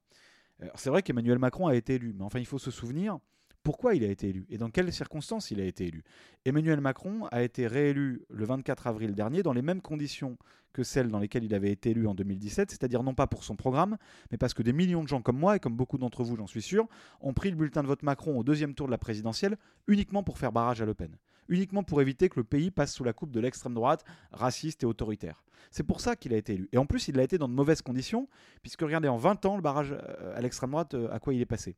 C'est 0.76 0.92
vrai 0.92 1.02
qu'Emmanuel 1.02 1.40
Macron 1.40 1.68
a 1.68 1.76
été 1.76 1.96
élu, 1.96 2.14
mais 2.16 2.24
enfin 2.24 2.38
il 2.38 2.46
faut 2.46 2.60
se 2.60 2.70
souvenir 2.70 3.18
pourquoi 3.64 3.96
il 3.96 4.04
a 4.04 4.08
été 4.08 4.30
élu 4.30 4.46
et 4.50 4.58
dans 4.58 4.70
quelles 4.70 4.92
circonstances 4.92 5.52
il 5.52 5.60
a 5.60 5.66
été 5.66 5.88
élu. 5.88 6.04
Emmanuel 6.46 6.82
Macron 6.82 7.26
a 7.32 7.44
été 7.44 7.68
réélu 7.68 8.24
le 8.30 8.46
24 8.46 8.88
avril 8.88 9.14
dernier 9.14 9.44
dans 9.44 9.54
les 9.54 9.62
mêmes 9.62 9.82
conditions 9.82 10.38
que 10.74 10.84
celles 10.84 11.10
dans 11.10 11.20
lesquelles 11.20 11.44
il 11.44 11.54
avait 11.54 11.72
été 11.72 11.92
élu 11.92 12.08
en 12.08 12.16
2017, 12.16 12.72
c'est-à-dire 12.72 13.04
non 13.04 13.14
pas 13.14 13.28
pour 13.28 13.44
son 13.44 13.56
programme, 13.56 13.98
mais 14.32 14.38
parce 14.38 14.54
que 14.54 14.64
des 14.64 14.74
millions 14.74 15.04
de 15.04 15.08
gens 15.08 15.22
comme 15.22 15.38
moi, 15.38 15.58
et 15.58 15.60
comme 15.60 15.76
beaucoup 15.76 15.98
d'entre 15.98 16.24
vous, 16.24 16.38
j'en 16.38 16.48
suis 16.48 16.62
sûr, 16.62 16.88
ont 17.20 17.34
pris 17.34 17.50
le 17.50 17.58
bulletin 17.58 17.84
de 17.84 17.88
vote 17.88 18.04
Macron 18.04 18.38
au 18.38 18.44
deuxième 18.44 18.74
tour 18.74 18.88
de 18.88 18.92
la 18.92 18.98
présidentielle 18.98 19.58
uniquement 19.88 20.24
pour 20.24 20.38
faire 20.38 20.52
barrage 20.52 20.82
à 20.82 20.86
Le 20.86 20.94
Pen 20.94 21.16
uniquement 21.52 21.84
pour 21.84 22.02
éviter 22.02 22.30
que 22.30 22.40
le 22.40 22.44
pays 22.44 22.72
passe 22.72 22.94
sous 22.94 23.04
la 23.04 23.14
coupe 23.14 23.32
de 23.32 23.40
l'extrême 23.40 23.76
droite 23.76 24.04
raciste 24.32 24.82
et 24.82 24.86
autoritaire. 24.86 25.44
C'est 25.70 25.84
pour 25.84 26.02
ça 26.02 26.16
qu'il 26.16 26.34
a 26.34 26.38
été 26.38 26.54
élu. 26.54 26.70
Et 26.72 26.78
en 26.78 26.86
plus, 26.88 27.08
il 27.08 27.20
a 27.20 27.24
été 27.24 27.38
dans 27.38 27.48
de 27.48 27.54
mauvaises 27.54 27.82
conditions, 27.84 28.28
puisque 28.64 28.82
regardez, 28.82 29.08
en 29.08 29.18
20 29.18 29.46
ans, 29.46 29.56
le 29.58 29.62
barrage 29.62 29.92
euh, 29.92 30.36
à 30.36 30.42
l'extrême 30.42 30.72
droite, 30.72 30.96
euh, 30.96 31.12
à 31.12 31.20
quoi 31.20 31.34
il 31.34 31.42
est 31.42 31.46
passé? 31.46 31.76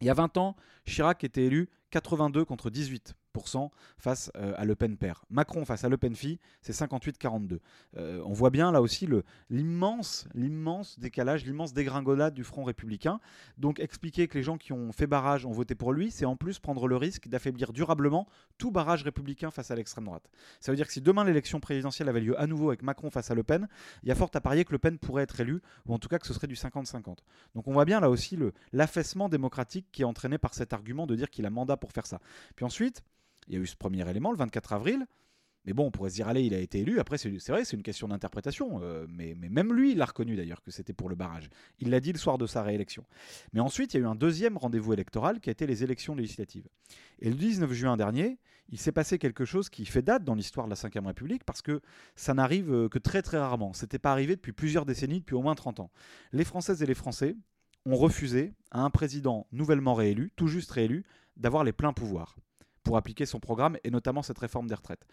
Il 0.00 0.06
y 0.06 0.10
a 0.10 0.14
20 0.14 0.36
ans, 0.36 0.56
Chirac 0.84 1.24
était 1.24 1.44
élu 1.44 1.70
82 1.90 2.44
contre 2.44 2.70
18 2.70 3.14
face 3.98 4.30
euh, 4.36 4.54
à 4.56 4.64
Le 4.64 4.74
Pen 4.74 4.96
père. 4.96 5.24
Macron 5.30 5.64
face 5.64 5.84
à 5.84 5.88
Le 5.88 5.96
Pen 5.96 6.14
fille, 6.14 6.38
c'est 6.62 6.72
58-42. 6.72 7.58
Euh, 7.96 8.22
on 8.24 8.32
voit 8.32 8.50
bien 8.50 8.72
là 8.72 8.80
aussi 8.80 9.08
l'immense, 9.50 10.26
l'immense 10.34 10.98
décalage, 10.98 11.44
l'immense 11.44 11.72
dégringolade 11.72 12.34
du 12.34 12.44
Front 12.44 12.64
républicain. 12.64 13.20
Donc 13.56 13.80
expliquer 13.80 14.28
que 14.28 14.38
les 14.38 14.42
gens 14.42 14.58
qui 14.58 14.72
ont 14.72 14.92
fait 14.92 15.06
barrage 15.06 15.46
ont 15.46 15.52
voté 15.52 15.74
pour 15.74 15.92
lui, 15.92 16.10
c'est 16.10 16.24
en 16.24 16.36
plus 16.36 16.58
prendre 16.58 16.86
le 16.88 16.96
risque 16.96 17.28
d'affaiblir 17.28 17.72
durablement 17.72 18.26
tout 18.58 18.70
barrage 18.70 19.02
républicain 19.02 19.50
face 19.50 19.70
à 19.70 19.76
l'extrême 19.76 20.04
droite. 20.04 20.28
Ça 20.60 20.72
veut 20.72 20.76
dire 20.76 20.86
que 20.86 20.92
si 20.92 21.00
demain 21.00 21.24
l'élection 21.24 21.60
présidentielle 21.60 22.08
avait 22.08 22.20
lieu 22.20 22.38
à 22.40 22.46
nouveau 22.46 22.68
avec 22.68 22.82
Macron 22.82 23.10
face 23.10 23.30
à 23.30 23.34
Le 23.34 23.42
Pen, 23.42 23.68
il 24.02 24.08
y 24.08 24.12
a 24.12 24.14
fort 24.14 24.30
à 24.34 24.40
parier 24.40 24.64
que 24.64 24.72
Le 24.72 24.78
Pen 24.78 24.98
pourrait 24.98 25.22
être 25.22 25.40
élu, 25.40 25.60
ou 25.86 25.94
en 25.94 25.98
tout 25.98 26.08
cas 26.08 26.18
que 26.18 26.26
ce 26.26 26.34
serait 26.34 26.46
du 26.46 26.54
50-50. 26.54 27.18
Donc 27.54 27.68
on 27.68 27.72
voit 27.72 27.84
bien 27.84 28.00
là 28.00 28.10
aussi 28.10 28.38
l'affaissement 28.72 29.28
démocratique 29.28 29.86
qui 29.92 30.02
est 30.02 30.04
entraîné 30.04 30.38
par 30.38 30.54
cet 30.54 30.72
argument 30.72 31.06
de 31.06 31.14
dire 31.14 31.30
qu'il 31.30 31.46
a 31.46 31.50
mandat 31.50 31.76
pour 31.76 31.92
faire 31.92 32.06
ça. 32.06 32.20
Puis 32.56 32.64
ensuite, 32.64 33.02
il 33.48 33.54
y 33.54 33.58
a 33.58 33.60
eu 33.60 33.66
ce 33.66 33.76
premier 33.76 34.08
élément, 34.08 34.30
le 34.30 34.38
24 34.38 34.72
avril. 34.72 35.06
Mais 35.64 35.74
bon, 35.74 35.86
on 35.86 35.90
pourrait 35.90 36.08
se 36.08 36.14
dire, 36.14 36.28
allez, 36.28 36.44
il 36.44 36.54
a 36.54 36.60
été 36.60 36.80
élu. 36.80 36.98
Après, 36.98 37.18
c'est 37.18 37.28
vrai, 37.48 37.64
c'est 37.64 37.76
une 37.76 37.82
question 37.82 38.08
d'interprétation. 38.08 38.80
Euh, 38.82 39.06
mais, 39.08 39.34
même 39.34 39.74
lui, 39.74 39.92
il 39.92 40.00
a 40.00 40.06
reconnu 40.06 40.34
d'ailleurs 40.34 40.62
que 40.62 40.70
c'était 40.70 40.94
pour 40.94 41.10
le 41.10 41.14
barrage. 41.14 41.50
Il 41.78 41.90
l'a 41.90 42.00
dit 42.00 42.12
le 42.12 42.18
soir 42.18 42.38
de 42.38 42.46
sa 42.46 42.62
réélection. 42.62 43.04
Mais 43.52 43.60
ensuite, 43.60 43.92
il 43.92 43.98
y 43.98 44.00
a 44.00 44.04
eu 44.04 44.06
un 44.06 44.14
deuxième 44.14 44.56
rendez-vous 44.56 44.94
électoral 44.94 45.40
qui 45.40 45.50
a 45.50 45.52
été 45.52 45.66
les 45.66 45.84
élections 45.84 46.14
législatives. 46.14 46.66
Et 47.18 47.28
le 47.28 47.34
19 47.34 47.70
juin 47.72 47.98
dernier, 47.98 48.38
il 48.70 48.78
s'est 48.78 48.92
passé 48.92 49.18
quelque 49.18 49.44
chose 49.44 49.68
qui 49.68 49.84
fait 49.84 50.00
date 50.00 50.24
dans 50.24 50.34
l'histoire 50.34 50.68
de 50.68 50.74
la 50.74 51.00
Ve 51.00 51.06
République 51.06 51.44
parce 51.44 51.60
que 51.60 51.82
ça 52.16 52.32
n'arrive 52.34 52.72
euh, 52.72 52.88
que 52.88 52.98
très 52.98 53.20
très 53.20 53.38
rarement. 53.38 53.74
C'était 53.74 53.98
pas 53.98 54.12
arrivé 54.12 54.36
depuis 54.36 54.52
plusieurs 54.52 54.86
décennies, 54.86 55.20
depuis 55.20 55.34
au 55.34 55.42
moins 55.42 55.54
30 55.54 55.80
ans. 55.80 55.90
Les 56.32 56.44
Françaises 56.44 56.82
et 56.82 56.86
les 56.86 56.94
Français 56.94 57.36
ont 57.84 57.96
refusé 57.96 58.54
à 58.70 58.80
un 58.80 58.90
président 58.90 59.46
nouvellement 59.52 59.94
réélu, 59.94 60.32
tout 60.36 60.48
juste 60.48 60.70
réélu, 60.70 61.04
d'avoir 61.36 61.62
les 61.62 61.72
pleins 61.72 61.92
pouvoirs 61.92 62.36
pour 62.88 62.96
appliquer 62.96 63.26
son 63.26 63.38
programme 63.38 63.76
et 63.84 63.90
notamment 63.90 64.22
cette 64.22 64.38
réforme 64.38 64.66
des 64.66 64.74
retraites. 64.74 65.06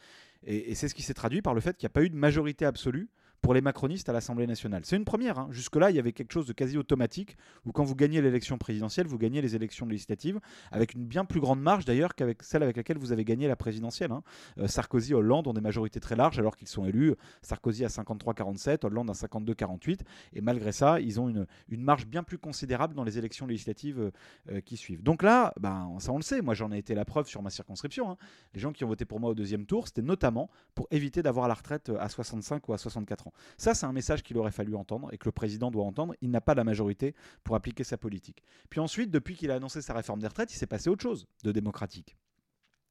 Et, 0.45 0.75
c'est 0.75 0.87
ce 0.87 0.95
qui 0.95 1.03
s'est 1.03 1.13
traduit 1.13 1.41
par 1.41 1.53
le 1.53 1.59
fait 1.59 1.75
qu'il 1.75 1.85
n'y 1.85 1.91
a 1.91 1.95
pas 1.95 2.03
eu 2.03 2.09
de 2.09 2.15
majorité 2.15 2.63
absolue 2.65 3.09
pour 3.41 3.53
les 3.53 3.61
macronistes 3.61 4.09
à 4.09 4.13
l'Assemblée 4.13 4.47
nationale. 4.47 4.81
C'est 4.85 4.95
une 4.95 5.05
première. 5.05 5.37
Hein. 5.39 5.47
Jusque-là, 5.51 5.91
il 5.91 5.95
y 5.95 5.99
avait 5.99 6.13
quelque 6.13 6.31
chose 6.31 6.47
de 6.47 6.53
quasi 6.53 6.77
automatique 6.77 7.37
où 7.65 7.71
quand 7.71 7.83
vous 7.83 7.95
gagnez 7.95 8.21
l'élection 8.21 8.57
présidentielle, 8.57 9.07
vous 9.07 9.17
gagnez 9.17 9.41
les 9.41 9.55
élections 9.55 9.85
législatives 9.85 10.39
avec 10.71 10.93
une 10.93 11.05
bien 11.05 11.25
plus 11.25 11.39
grande 11.39 11.61
marge 11.61 11.85
d'ailleurs 11.85 12.15
qu'avec 12.15 12.43
celle 12.43 12.63
avec 12.63 12.77
laquelle 12.77 12.97
vous 12.97 13.11
avez 13.11 13.23
gagné 13.23 13.47
la 13.47 13.55
présidentielle. 13.55 14.11
Hein. 14.11 14.23
Euh, 14.57 14.67
Sarkozy, 14.67 15.13
Hollande 15.13 15.47
ont 15.47 15.53
des 15.53 15.61
majorités 15.61 15.99
très 15.99 16.15
larges 16.15 16.39
alors 16.39 16.55
qu'ils 16.55 16.67
sont 16.67 16.85
élus. 16.85 17.13
Sarkozy 17.41 17.85
à 17.85 17.87
53-47, 17.87 18.85
Hollande 18.85 19.09
à 19.09 19.13
52-48. 19.13 19.99
Et 20.33 20.41
malgré 20.41 20.71
ça, 20.71 20.99
ils 20.99 21.19
ont 21.19 21.29
une, 21.29 21.45
marge 21.69 22.07
bien 22.07 22.23
plus 22.23 22.37
considérable 22.37 22.95
dans 22.95 23.03
les 23.03 23.17
élections 23.17 23.45
législatives 23.45 23.99
euh, 23.99 24.11
euh, 24.51 24.61
qui 24.61 24.77
suivent. 24.77 25.03
Donc 25.03 25.21
là, 25.21 25.53
ben, 25.59 25.95
ça 25.99 26.11
on 26.11 26.17
le 26.17 26.23
sait. 26.23 26.41
Moi, 26.41 26.53
j'en 26.53 26.71
ai 26.71 26.77
été 26.77 26.95
la 26.95 27.05
preuve 27.05 27.27
sur 27.27 27.41
ma 27.41 27.49
circonscription. 27.49 28.09
Hein. 28.09 28.17
Les 28.53 28.59
gens 28.59 28.71
qui 28.71 28.83
ont 28.83 28.87
voté 28.87 29.05
pour 29.05 29.19
moi 29.19 29.29
au 29.29 29.35
deuxième 29.35 29.65
tour, 29.65 29.87
c'était 29.87 30.01
notamment 30.01 30.49
pour 30.73 30.87
éviter 30.91 31.21
d'avoir 31.21 31.47
la 31.47 31.53
retraite 31.53 31.91
à 31.99 32.09
65 32.09 32.67
ou 32.69 32.73
à 32.73 32.77
64 32.77 33.24
Ça, 33.57 33.73
c'est 33.73 33.85
un 33.85 33.93
message 33.93 34.23
qu'il 34.23 34.37
aurait 34.37 34.51
fallu 34.51 34.75
entendre 34.75 35.13
et 35.13 35.17
que 35.17 35.25
le 35.25 35.31
président 35.31 35.71
doit 35.71 35.83
entendre. 35.83 36.15
Il 36.21 36.31
n'a 36.31 36.41
pas 36.41 36.55
la 36.55 36.63
majorité 36.63 37.15
pour 37.43 37.55
appliquer 37.55 37.83
sa 37.83 37.97
politique. 37.97 38.43
Puis 38.69 38.79
ensuite, 38.79 39.11
depuis 39.11 39.35
qu'il 39.35 39.51
a 39.51 39.55
annoncé 39.55 39.81
sa 39.81 39.93
réforme 39.93 40.19
des 40.19 40.27
retraites, 40.27 40.53
il 40.53 40.57
s'est 40.57 40.67
passé 40.67 40.89
autre 40.89 41.03
chose 41.03 41.27
de 41.43 41.51
démocratique. 41.51 42.17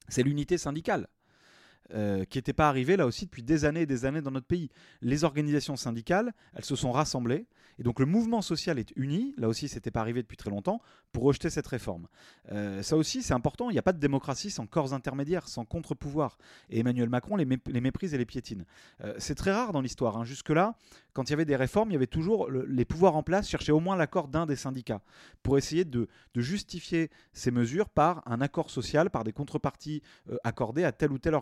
C'est 0.09 0.23
l'unité 0.23 0.59
syndicale. 0.59 1.09
Euh, 1.93 2.25
qui 2.25 2.39
n'était 2.39 2.55
pas 2.55 2.71
arrivé 2.71 2.97
là 2.97 3.07
aussi 3.07 3.27
depuis 3.27 3.43
des 3.43 3.67
années 3.67 3.83
et 3.83 3.87
des 3.87 4.07
années 4.07 4.23
dans 4.23 4.31
notre 4.31 4.47
pays. 4.47 4.71
Les 5.03 5.23
organisations 5.23 5.77
syndicales, 5.77 6.33
elles 6.55 6.65
se 6.65 6.77
sont 6.77 6.93
rassemblées, 6.93 7.47
et 7.79 7.83
donc 7.83 8.01
le 8.01 8.07
mouvement 8.07 8.41
social 8.41 8.79
est 8.79 8.91
uni, 8.97 9.35
là 9.37 9.49
aussi 9.49 9.69
c'était 9.69 9.91
pas 9.91 10.01
arrivé 10.01 10.23
depuis 10.23 10.39
très 10.39 10.49
longtemps, 10.49 10.81
pour 11.13 11.25
rejeter 11.25 11.51
cette 11.51 11.67
réforme. 11.67 12.07
Euh, 12.53 12.83
ça 12.83 12.97
aussi 12.97 13.23
c'est 13.23 13.35
important, 13.35 13.69
il 13.69 13.75
n'y 13.75 13.79
a 13.79 13.83
pas 13.83 13.93
de 13.93 13.99
démocratie 13.99 14.51
sans 14.51 14.67
corps 14.67 14.95
intermédiaires, 14.95 15.47
sans 15.47 15.67
contre-pouvoir. 15.67 16.39
Et 16.71 16.81
Emmanuel 16.81 17.11
Macron 17.11 17.37
les, 17.37 17.45
méprise 17.45 18.15
et 18.15 18.19
les 18.19 18.25
piétine. 18.25 18.65
Euh, 19.03 19.15
c'est 19.19 19.35
très 19.35 19.53
rare 19.53 19.73
dans 19.73 19.83
l'histoire. 19.83 20.17
Hein. 20.17 20.25
Jusque-là, 20.25 20.77
quand 21.13 21.25
il 21.25 21.31
y 21.31 21.35
avait 21.35 21.45
des 21.45 21.57
réformes, 21.57 21.91
il 21.91 21.95
y 21.95 21.97
avait 21.97 22.07
toujours 22.07 22.51
les 22.51 22.85
pouvoirs 22.87 23.15
en 23.15 23.23
place 23.23 23.47
cherchaient 23.49 23.73
au 23.73 23.81
moins 23.81 23.95
l'accord 23.95 24.29
d'un 24.29 24.47
des 24.47 24.57
syndicats 24.57 25.03
pour 25.43 25.59
essayer 25.59 25.85
de, 25.85 26.09
justifier 26.35 27.11
ces 27.33 27.51
mesures 27.51 27.89
par 27.89 28.23
un 28.27 28.41
accord 28.41 28.71
social, 28.71 29.11
par 29.11 29.23
des 29.23 29.33
contreparties 29.33 30.03
accordées 30.43 30.85
à 30.85 30.93
telle 30.93 31.13
ou 31.13 31.19
telle 31.19 31.35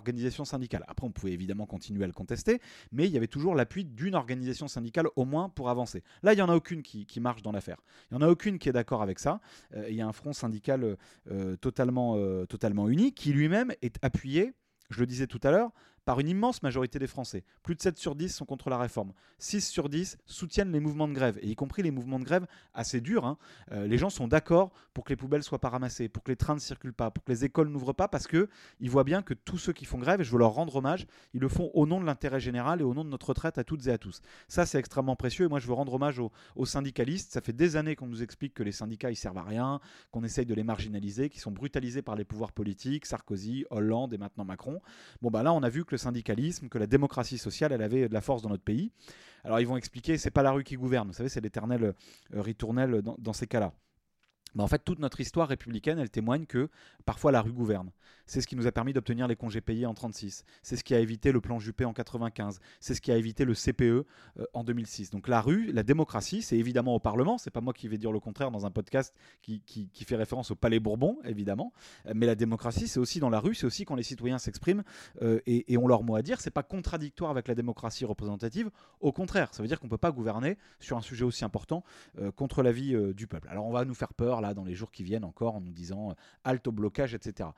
syndicale. 0.45 0.85
Après, 0.89 1.07
on 1.07 1.11
pouvait 1.11 1.33
évidemment 1.33 1.67
continuer 1.67 2.05
à 2.05 2.07
le 2.07 2.13
contester, 2.13 2.61
mais 2.91 3.07
il 3.07 3.13
y 3.13 3.17
avait 3.17 3.27
toujours 3.27 3.55
l'appui 3.55 3.85
d'une 3.85 4.15
organisation 4.15 4.69
syndicale 4.69 5.07
au 5.17 5.25
moins 5.25 5.49
pour 5.49 5.71
avancer. 5.71 6.03
Là, 6.23 6.33
il 6.33 6.37
n'y 6.37 6.43
en 6.43 6.49
a 6.49 6.55
aucune 6.55 6.83
qui, 6.83 7.21
marche 7.21 7.43
dans 7.43 7.53
l'affaire. 7.53 7.81
Il 8.11 8.17
n'y 8.17 8.25
en 8.25 8.27
a 8.27 8.31
aucune 8.31 8.59
qui 8.59 8.69
est 8.69 8.73
d'accord 8.73 9.03
avec 9.03 9.19
ça. 9.19 9.41
Euh, 9.77 9.87
il 9.89 9.95
y 9.95 10.01
a 10.01 10.07
un 10.07 10.13
front 10.13 10.33
syndical 10.33 10.97
euh, 11.31 11.57
totalement, 11.57 12.17
euh, 12.17 12.47
totalement 12.47 12.89
uni 12.89 13.13
qui 13.13 13.33
lui-même 13.33 13.73
est 13.83 13.97
appuyé, 14.03 14.55
je 14.91 15.01
le 15.01 15.07
disais 15.07 15.27
tout 15.27 15.41
à 15.43 15.51
l'heure, 15.51 15.71
par 16.05 16.21
une 16.21 16.29
immense 16.29 16.63
majorité 16.63 16.99
des 16.99 17.07
Français. 17.07 17.45
Plus 17.63 17.75
de 17.75 17.81
7 17.81 17.99
sur 17.99 18.15
10 18.15 18.35
sont 18.35 18.45
contre 18.45 18.71
la 18.71 18.79
réforme. 18.79 19.13
6 19.39 19.69
sur 19.69 19.89
10 19.89 20.19
soutiennent 20.27 20.73
les 20.73 20.81
mouvements 20.81 21.09
de 21.09 21.15
grève, 21.15 21.39
et 21.43 21.49
y 21.49 21.55
compris 21.55 21.83
les 21.83 21.91
mouvements 21.91 22.19
de 22.19 22.25
grève 22.25 22.47
assez 22.75 23.01
durs. 23.01 23.27
Hein. 23.27 23.39
Euh, 23.73 23.87
les 23.87 23.99
gens 23.99 24.11
sont 24.11 24.29
d'accord 24.29 24.73
pour 24.95 25.05
que 25.05 25.11
les 25.11 25.17
poubelles 25.17 25.43
soient 25.43 25.61
pas 25.61 25.69
ramassées, 25.69 26.09
pour 26.09 26.23
que 26.23 26.31
les 26.31 26.37
trains 26.37 26.55
ne 26.55 26.61
circulent 26.61 26.93
pas, 26.93 27.11
pour 27.11 27.25
que 27.25 27.31
les 27.31 27.45
écoles 27.45 27.69
n'ouvrent 27.69 27.93
pas, 27.93 28.09
parce 28.09 28.27
qu'ils 28.27 28.49
voient 28.91 29.05
bien 29.05 29.23
que 29.23 29.35
tous 29.35 29.59
ceux 29.59 29.73
qui 29.73 29.85
font 29.85 29.99
grève, 29.99 30.21
et 30.21 30.25
je 30.25 30.33
veux 30.33 30.39
leur 30.39 30.53
rendre 30.53 30.77
hommage, 30.77 31.07
ils 31.35 31.41
le 31.41 31.49
font 31.49 31.71
au 31.75 31.87
nom 31.87 32.01
de 32.01 32.07
l'intérêt 32.07 32.41
général 32.41 32.81
et 32.81 32.85
au 32.85 32.95
nom 32.95 33.05
de 33.05 33.11
notre 33.11 33.29
retraite 33.29 33.59
à 33.59 33.65
toutes 33.65 33.87
et 33.87 33.91
à 33.91 33.99
tous. 33.99 34.21
Ça, 34.49 34.67
c'est 34.67 34.79
extrêmement 34.79 35.17
précieux, 35.17 35.47
et 35.47 35.49
moi, 35.49 35.59
je 35.59 35.67
veux 35.67 35.75
rendre 35.75 35.95
hommage 35.95 36.19
aux, 36.19 36.31
syndicalistes. 36.65 37.33
Ça 37.33 37.41
fait 37.41 37.53
des 37.53 37.77
années 37.77 37.97
qu'on 37.97 38.07
nous 38.07 38.23
explique 38.23 38.55
que 38.55 38.63
les 38.63 38.73
syndicats, 38.73 39.11
ils 39.11 39.17
servent 39.17 39.39
à 39.39 39.43
rien, 39.43 39.81
qu'on 40.11 40.25
essaye 40.25 40.47
de 40.47 40.55
les 40.55 40.63
marginaliser, 40.65 41.29
qu'ils 41.29 41.41
sont 41.41 41.51
brutalisés 41.51 42.03
par 42.03 42.17
les 42.17 42.25
pouvoirs 42.25 42.53
politiques, 42.53 43.07
Sarkozy, 43.07 43.65
Hollande 43.71 44.15
et 44.15 44.19
maintenant 44.19 44.45
Macron. 44.45 44.81
Bon, 45.21 45.31
bah 45.31 45.43
là, 45.43 45.53
on 45.53 45.63
a 45.63 45.69
vu 45.69 45.85
que 45.85 45.92
le 45.93 45.99
syndicalisme, 45.99 46.69
que 46.69 46.79
la 46.79 46.87
démocratie 46.87 47.39
sociale, 47.39 47.73
elle 47.73 47.83
avait 47.83 48.09
de 48.09 48.15
la 48.15 48.21
force 48.21 48.43
dans 48.43 48.49
notre 48.49 48.65
pays. 48.65 48.91
Alors 49.45 49.61
ils 49.61 49.67
vont 49.67 49.77
expliquer, 49.77 50.19
c'est 50.19 50.31
pas 50.31 50.43
la 50.43 50.53
rue 50.53 50.65
qui 50.65 50.77
gouverne, 50.77 51.09
vous 51.09 51.15
savez, 51.15 51.29
c'est 51.29 51.41
l'éternel 51.41 51.85
euh, 51.85 52.41
ritournel 52.41 53.03
dans 53.19 53.33
ces 53.33 53.47
cas-là. 53.47 53.73
En 54.59 54.69
fait, 54.69 54.85
toute 54.85 54.99
notre 54.99 55.21
histoire 55.21 55.49
républicaine, 55.49 55.99
elle 55.99 56.11
témoigne 56.11 56.45
que 56.45 56.69
parfois 57.07 57.33
la 57.33 57.41
rue 57.41 57.53
gouverne. 57.53 57.91
C'est 58.33 58.41
ce 58.41 58.47
qui 58.47 58.57
nous 58.57 58.67
a 58.67 58.73
permis 58.73 58.95
d'obtenir 58.95 59.29
les 59.29 59.37
congés 59.37 59.61
payés 59.61 59.85
en 59.85 59.93
36. 59.93 60.47
C'est 60.63 60.77
ce 60.77 60.83
qui 60.83 60.95
a 60.95 61.01
évité 61.01 61.33
le 61.33 61.43
plan 61.43 61.59
Juppé 61.59 61.85
en 61.85 61.93
95. 61.93 62.61
C'est 62.81 62.95
ce 62.95 63.03
qui 63.03 63.13
a 63.13 63.19
évité 63.19 63.45
le 63.45 63.53
CPE 63.53 63.83
euh, 63.83 64.05
en 64.55 64.65
2006. 64.65 65.11
Donc 65.11 65.29
la 65.29 65.43
rue, 65.43 65.71
la 65.71 65.83
démocratie, 65.83 66.41
c'est 66.41 66.57
évidemment 66.57 66.95
au 66.95 66.99
Parlement. 66.99 67.37
C'est 67.37 67.51
pas 67.51 67.61
moi 67.61 67.75
qui 67.75 67.89
vais 67.89 67.99
dire 67.99 68.11
le 68.11 68.21
contraire 68.21 68.51
dans 68.51 68.65
un 68.65 68.71
podcast 68.71 69.15
qui, 69.43 69.61
fait 70.07 70.17
référence 70.17 70.51
au 70.51 70.55
Palais 70.55 70.81
Bourbon, 70.81 71.19
évidemment. 71.27 71.75
Mais 72.15 72.25
la 72.25 72.35
démocratie, 72.35 72.89
c'est 72.89 72.99
aussi 72.99 73.21
dans 73.21 73.29
la 73.29 73.39
rue. 73.39 73.55
C'est 73.55 73.67
aussi 73.67 73.85
quand 73.85 73.97
les 73.97 74.03
citoyens 74.03 74.39
s'expriment 74.39 74.83
euh, 75.21 75.41
et, 75.45 75.77
ont 75.77 75.87
leur 75.87 76.03
mot 76.03 76.17
à 76.17 76.23
dire. 76.23 76.41
C'est 76.41 76.51
pas 76.51 76.63
contradictoire 76.63 77.31
avec 77.31 77.49
la 77.49 77.55
démocratie 77.55 78.07
représentative. 78.07 78.71
Au 79.01 79.13
contraire, 79.13 79.53
ça 79.53 79.63
veut 79.63 79.69
dire 79.69 79.79
qu'on 79.79 79.91
peut 79.91 79.99
pas 79.99 80.11
gouverner 80.11 80.57
sur 80.81 80.97
un 80.97 81.03
sujet 81.03 81.27
aussi 81.27 81.45
important 81.45 81.85
euh, 82.19 82.31
contre 82.33 82.63
la 82.63 82.73
vie 82.73 82.97
du 83.13 83.27
peuple. 83.27 83.49
Alors 83.51 83.67
on 83.67 83.73
va 83.73 83.85
nous 83.85 83.95
faire 83.95 84.15
peur 84.15 84.41
là 84.41 84.55
dans 84.55 84.65
les 84.65 84.75
jours 84.75 84.91
qui 84.91 85.03
viennent 85.03 85.25
encore 85.25 85.57
en 85.57 85.61
nous 85.61 85.73
disant 85.73 86.13
euh, 86.13 86.15
halte 86.45 86.67
au 86.67 86.73
blocage, 86.73 87.13
etc. 87.13 87.51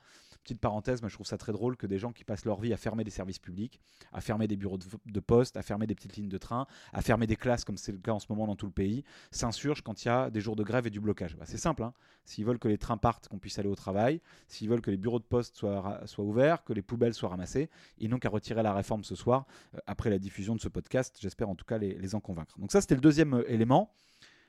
Petite 0.45 0.59
parenthèse, 0.59 1.01
mais 1.01 1.09
je 1.09 1.15
trouve 1.15 1.25
ça 1.25 1.39
très 1.39 1.51
drôle 1.51 1.75
que 1.75 1.87
des 1.87 1.97
gens 1.97 2.11
qui 2.11 2.23
passent 2.23 2.45
leur 2.45 2.59
vie 2.59 2.71
à 2.71 2.77
fermer 2.77 3.03
des 3.03 3.09
services 3.09 3.39
publics, 3.39 3.81
à 4.13 4.21
fermer 4.21 4.47
des 4.47 4.55
bureaux 4.55 4.77
de, 4.77 5.19
poste, 5.19 5.57
à 5.57 5.63
fermer 5.63 5.87
des 5.87 5.95
petites 5.95 6.17
lignes 6.17 6.29
de 6.29 6.37
train, 6.37 6.67
à 6.93 7.01
fermer 7.01 7.25
des 7.25 7.35
classes 7.35 7.65
comme 7.65 7.77
c'est 7.77 7.91
le 7.91 7.97
cas 7.97 8.11
en 8.11 8.19
ce 8.19 8.27
moment 8.29 8.45
dans 8.45 8.55
tout 8.55 8.67
le 8.67 8.71
pays, 8.71 9.03
s'insurgent 9.31 9.81
quand 9.81 10.05
il 10.05 10.07
y 10.07 10.11
a 10.11 10.29
des 10.29 10.41
jours 10.41 10.55
de 10.55 10.61
grève 10.61 10.85
et 10.85 10.91
du 10.91 10.99
blocage. 10.99 11.35
Bah, 11.35 11.45
c'est 11.47 11.57
simple, 11.57 11.81
hein. 11.81 11.93
s'ils 12.25 12.45
veulent 12.45 12.59
que 12.59 12.67
les 12.67 12.77
trains 12.77 12.97
partent, 12.97 13.27
qu'on 13.27 13.39
puisse 13.39 13.57
aller 13.57 13.69
au 13.69 13.75
travail, 13.75 14.21
s'ils 14.47 14.69
veulent 14.69 14.81
que 14.81 14.91
les 14.91 14.97
bureaux 14.97 15.17
de 15.17 15.23
poste 15.23 15.57
soient, 15.57 16.03
ouverts, 16.19 16.63
que 16.63 16.73
les 16.73 16.83
poubelles 16.83 17.15
soient 17.15 17.29
ramassées, 17.29 17.71
ils 17.97 18.11
n'ont 18.11 18.19
qu'à 18.19 18.29
retirer 18.29 18.61
la 18.61 18.75
réforme 18.75 19.03
ce 19.03 19.15
soir, 19.15 19.47
euh, 19.73 19.79
après 19.87 20.11
la 20.11 20.19
diffusion 20.19 20.53
de 20.53 20.61
ce 20.61 20.69
podcast, 20.69 21.17
j'espère 21.19 21.49
en 21.49 21.55
tout 21.55 21.65
cas 21.65 21.79
les, 21.79 21.95
les 21.95 22.13
en 22.13 22.19
convaincre. 22.19 22.59
Donc 22.59 22.71
ça 22.71 22.81
c'était 22.81 22.93
le 22.93 23.01
deuxième 23.01 23.33
euh, 23.33 23.51
élément 23.51 23.91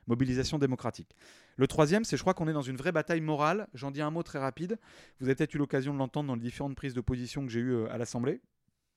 mobilisation 0.07 0.59
démocratique. 0.59 1.17
Le 1.57 1.67
troisième, 1.67 2.05
c'est 2.05 2.17
je 2.17 2.23
crois 2.23 2.35
qu'on 2.35 2.49
est 2.49 2.53
dans 2.53 2.63
une 2.63 2.77
vraie 2.77 2.93
bataille 2.93 3.21
morale. 3.21 3.67
J'en 3.75 3.91
dis 3.91 4.03
un 4.03 4.11
mot 4.11 4.23
très 4.23 4.39
rapide. 4.39 4.79
Vous 5.21 5.27
avez 5.27 5.35
peut-être 5.35 5.55
eu 5.55 5.59
l'occasion 5.59 5.93
de 5.93 5.99
l'entendre 5.99 6.29
dans 6.29 6.35
les 6.35 6.41
différentes 6.41 6.77
prises 6.77 6.95
de 6.95 7.01
position 7.01 7.45
que 7.45 7.53
j'ai 7.53 7.61
eues 7.61 7.75
euh, 7.75 7.93
à 7.93 7.99
l'Assemblée. 7.99 8.41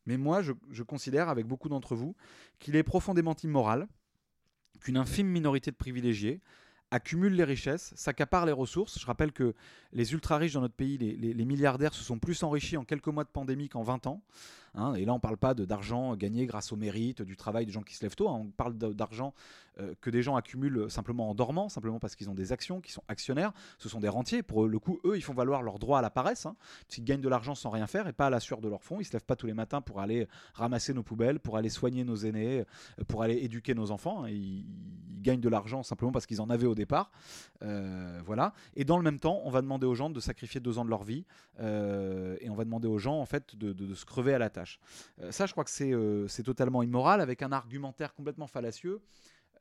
Mais 0.06 0.18
moi, 0.18 0.42
je, 0.42 0.84
considère, 0.84 1.30
avec 1.30 1.46
beaucoup 1.46 1.70
d'entre 1.70 1.96
vous, 1.96 2.16
qu'il 2.58 2.76
est 2.76 2.84
profondément 2.84 3.36
immoral 3.44 3.88
qu'une 4.82 4.98
infime 4.98 5.28
minorité 5.28 5.72
de 5.72 5.76
privilégiés 5.76 6.42
accumule 6.92 7.34
les 7.34 7.44
richesses, 7.44 7.94
s'accapare 7.96 8.48
les 8.48 8.52
ressources. 8.52 9.00
Je 9.00 9.06
rappelle 9.06 9.32
que 9.32 9.54
les 9.92 10.14
ultra-riches 10.14 10.54
dans 10.54 10.62
notre 10.62 10.74
pays, 10.74 10.98
les, 10.98 11.46
milliardaires, 11.46 11.94
se 11.94 12.04
sont 12.04 12.18
plus 12.18 12.42
enrichis 12.42 12.78
en 12.78 12.86
quelques 12.86 13.10
mois 13.10 13.24
de 13.24 13.30
pandémie 13.30 13.70
qu'en 13.70 13.84
20 13.84 14.08
ans. 14.08 14.24
Hein. 14.76 14.94
et 14.96 15.06
là, 15.06 15.14
on 15.14 15.16
ne 15.16 15.22
parle 15.22 15.38
pas 15.38 15.54
d'argent 15.54 16.16
gagné 16.16 16.46
grâce 16.46 16.72
au 16.72 16.76
mérite, 16.76 17.22
du 17.22 17.36
travail 17.36 17.66
des 17.66 17.72
gens 17.72 17.82
qui 17.82 17.96
se 17.96 18.04
lèvent 18.04 18.16
tôt. 18.16 18.30
Hein. 18.30 18.42
on 18.46 18.52
parle 18.52 18.78
d'argent 18.78 19.34
euh, 19.80 19.94
que 20.02 20.10
des 20.10 20.22
gens 20.22 20.36
accumulent 20.36 20.90
simplement 20.90 21.30
en 21.30 21.36
dormant, 21.36 21.70
simplement 21.70 22.00
parce 22.00 22.16
qu'ils 22.16 22.30
ont 22.30 22.34
des 22.34 22.52
actions, 22.52 22.82
qui 22.82 22.92
sont 22.92 23.04
actionnaires. 23.08 23.54
Ce 23.78 23.90
sont 23.90 24.00
des 24.00 24.10
rentiers. 24.10 24.44
Pour 24.44 24.68
le 24.68 24.80
coup, 24.80 25.00
eux, 25.06 25.18
ils 25.18 25.22
font 25.22 25.34
valoir 25.34 25.62
leur 25.62 25.80
droit 25.80 26.00
à 26.00 26.02
la 26.02 26.10
paresse. 26.10 26.46
Hein, 26.46 26.56
ils 26.98 27.04
gagnent 27.04 27.22
de 27.22 27.30
l'argent 27.30 27.56
sans 27.56 27.70
rien 27.70 27.88
faire 27.88 28.08
et 28.08 28.14
pas 28.14 28.28
à 28.28 28.30
la 28.30 28.40
sueur 28.40 28.62
de 28.62 28.68
leur 28.68 28.84
fonds. 28.84 29.00
Ils 29.00 29.06
se 29.06 29.14
lèvent 29.14 29.26
pas 29.26 29.36
tous 29.36 29.48
les 29.48 29.54
matins 29.54 29.82
pour 29.82 30.00
aller 30.00 30.28
ramasser 30.54 30.94
nos 30.94 31.04
poubelles, 31.04 31.40
pour 31.40 31.58
aller 31.58 31.70
soigner 31.70 32.04
nos 32.04 32.16
aînés, 32.16 32.62
euh, 33.00 33.04
pour 33.08 33.24
aller 33.24 33.38
éduquer 33.38 33.74
nos 33.74 33.92
enfants. 33.92 34.26
Ils, 34.26 34.66
gagnent 35.22 35.42
de 35.42 35.50
l'argent 35.50 35.84
simplement 35.84 36.14
parce 36.14 36.26
qu'ils 36.26 36.40
en 36.40 36.50
avaient 36.50 36.66
au 36.66 36.76
départ. 36.76 37.12
Euh, 37.62 38.22
voilà. 38.26 38.54
Et 38.78 38.86
dans 38.86 38.96
le 38.96 39.04
même 39.04 39.20
temps, 39.20 39.42
on 39.44 39.50
va 39.50 39.62
demander 39.62 39.86
aux 39.86 39.94
gens 39.94 40.10
de 40.10 40.20
sacrifier 40.22 40.62
deux 40.62 40.78
ans 40.78 40.86
de 40.86 40.90
leur 40.90 41.04
vie 41.04 41.26
et 41.60 42.50
on 42.50 42.56
va 42.56 42.64
demander 42.64 42.88
aux 42.88 43.00
gens 43.00 43.20
en 43.20 43.26
fait 43.26 43.58
de, 43.58 43.94
se 43.96 44.06
crever 44.06 44.34
à 44.34 44.38
la 44.38 44.50
tâche. 44.60 44.80
ça, 45.32 45.46
je 45.46 45.52
crois 45.52 45.64
que 45.64 46.28
c'est 46.28 46.44
totalement 46.44 46.84
immoral 46.84 47.22
avec 47.22 47.42
un 47.42 47.52
argumentaire 47.52 48.14
complètement 48.14 48.48
fallacieux. 48.48 49.02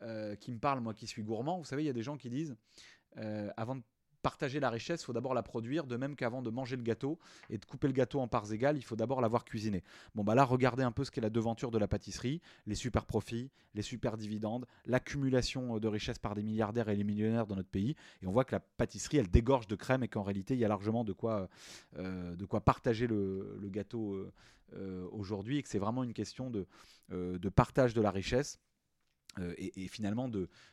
Euh, 0.03 0.37
qui 0.37 0.53
me 0.53 0.59
parle, 0.59 0.81
moi 0.81 0.95
qui 0.95 1.09
suis 1.09 1.25
gourmand. 1.25 1.59
Vous 1.59 1.65
savez, 1.65 1.83
il 1.83 1.87
y 1.87 1.91
a 1.91 1.93
des 1.93 2.05
gens 2.05 2.17
qui 2.17 2.31
disent, 2.31 2.57
euh, 3.17 3.51
avant 3.57 3.75
de 3.75 3.83
partager 4.23 4.61
la 4.61 4.71
richesse, 4.71 5.03
il 5.03 5.05
faut 5.05 5.13
d'abord 5.13 5.35
la 5.35 5.43
produire, 5.43 5.87
de 5.87 5.97
même 5.97 6.17
qu'avant 6.17 6.43
de 6.43 6.51
manger 6.51 6.77
le 6.77 6.83
gâteau 6.83 7.19
et 7.51 7.59
de 7.59 7.65
couper 7.65 7.87
le 7.87 7.93
gâteau 7.93 8.21
en 8.21 8.29
parts 8.29 8.53
égales, 8.53 8.77
il 8.77 8.83
faut 8.83 8.97
d'abord 8.97 9.21
l'avoir 9.21 9.45
cuisiné. 9.45 9.83
Bon 10.15 10.25
bah 10.25 10.35
là, 10.35 10.45
regardez 10.45 10.83
un 10.83 10.93
peu 10.93 11.05
ce 11.05 11.11
qu'est 11.11 11.21
la 11.21 11.31
devanture 11.31 11.71
de 11.71 11.79
la 11.79 11.89
pâtisserie, 11.89 12.41
les 12.67 12.75
super 12.75 13.07
profits, 13.07 13.51
les 13.75 13.83
super 13.83 14.17
dividendes, 14.17 14.67
l'accumulation 14.87 15.79
de 15.79 15.89
richesses 15.89 16.19
par 16.19 16.35
des 16.35 16.43
milliardaires 16.43 16.89
et 16.89 16.97
les 16.97 17.05
millionnaires 17.05 17.47
dans 17.47 17.57
notre 17.57 17.69
pays, 17.69 17.95
et 18.23 18.27
on 18.27 18.33
voit 18.33 18.45
que 18.45 18.55
la 18.55 18.61
pâtisserie, 18.61 19.19
elle 19.19 19.31
dégorge 19.31 19.67
de 19.67 19.77
crème 19.77 20.03
et 20.03 20.09
qu'en 20.09 20.23
réalité, 20.23 20.55
il 20.55 20.61
y 20.61 20.65
a 20.65 20.69
largement 20.69 21.05
de 21.05 21.13
quoi, 21.13 21.49
euh, 21.97 22.35
de 22.35 22.45
quoi 22.45 22.61
partager 22.61 23.07
le, 23.07 23.59
gâteau 23.65 24.19
aujourd'hui, 25.13 25.59
et 25.59 25.63
que 25.63 25.69
c'est 25.69 25.79
vraiment 25.79 26.05
une 26.05 26.13
question 26.13 26.51
de, 26.51 26.67
de 27.11 27.49
partage 27.49 27.95
de 27.95 28.01
la 28.01 28.11
richesse 28.11 28.59
euh, 29.41 29.55
et, 29.59 29.89
finalement 29.89 30.31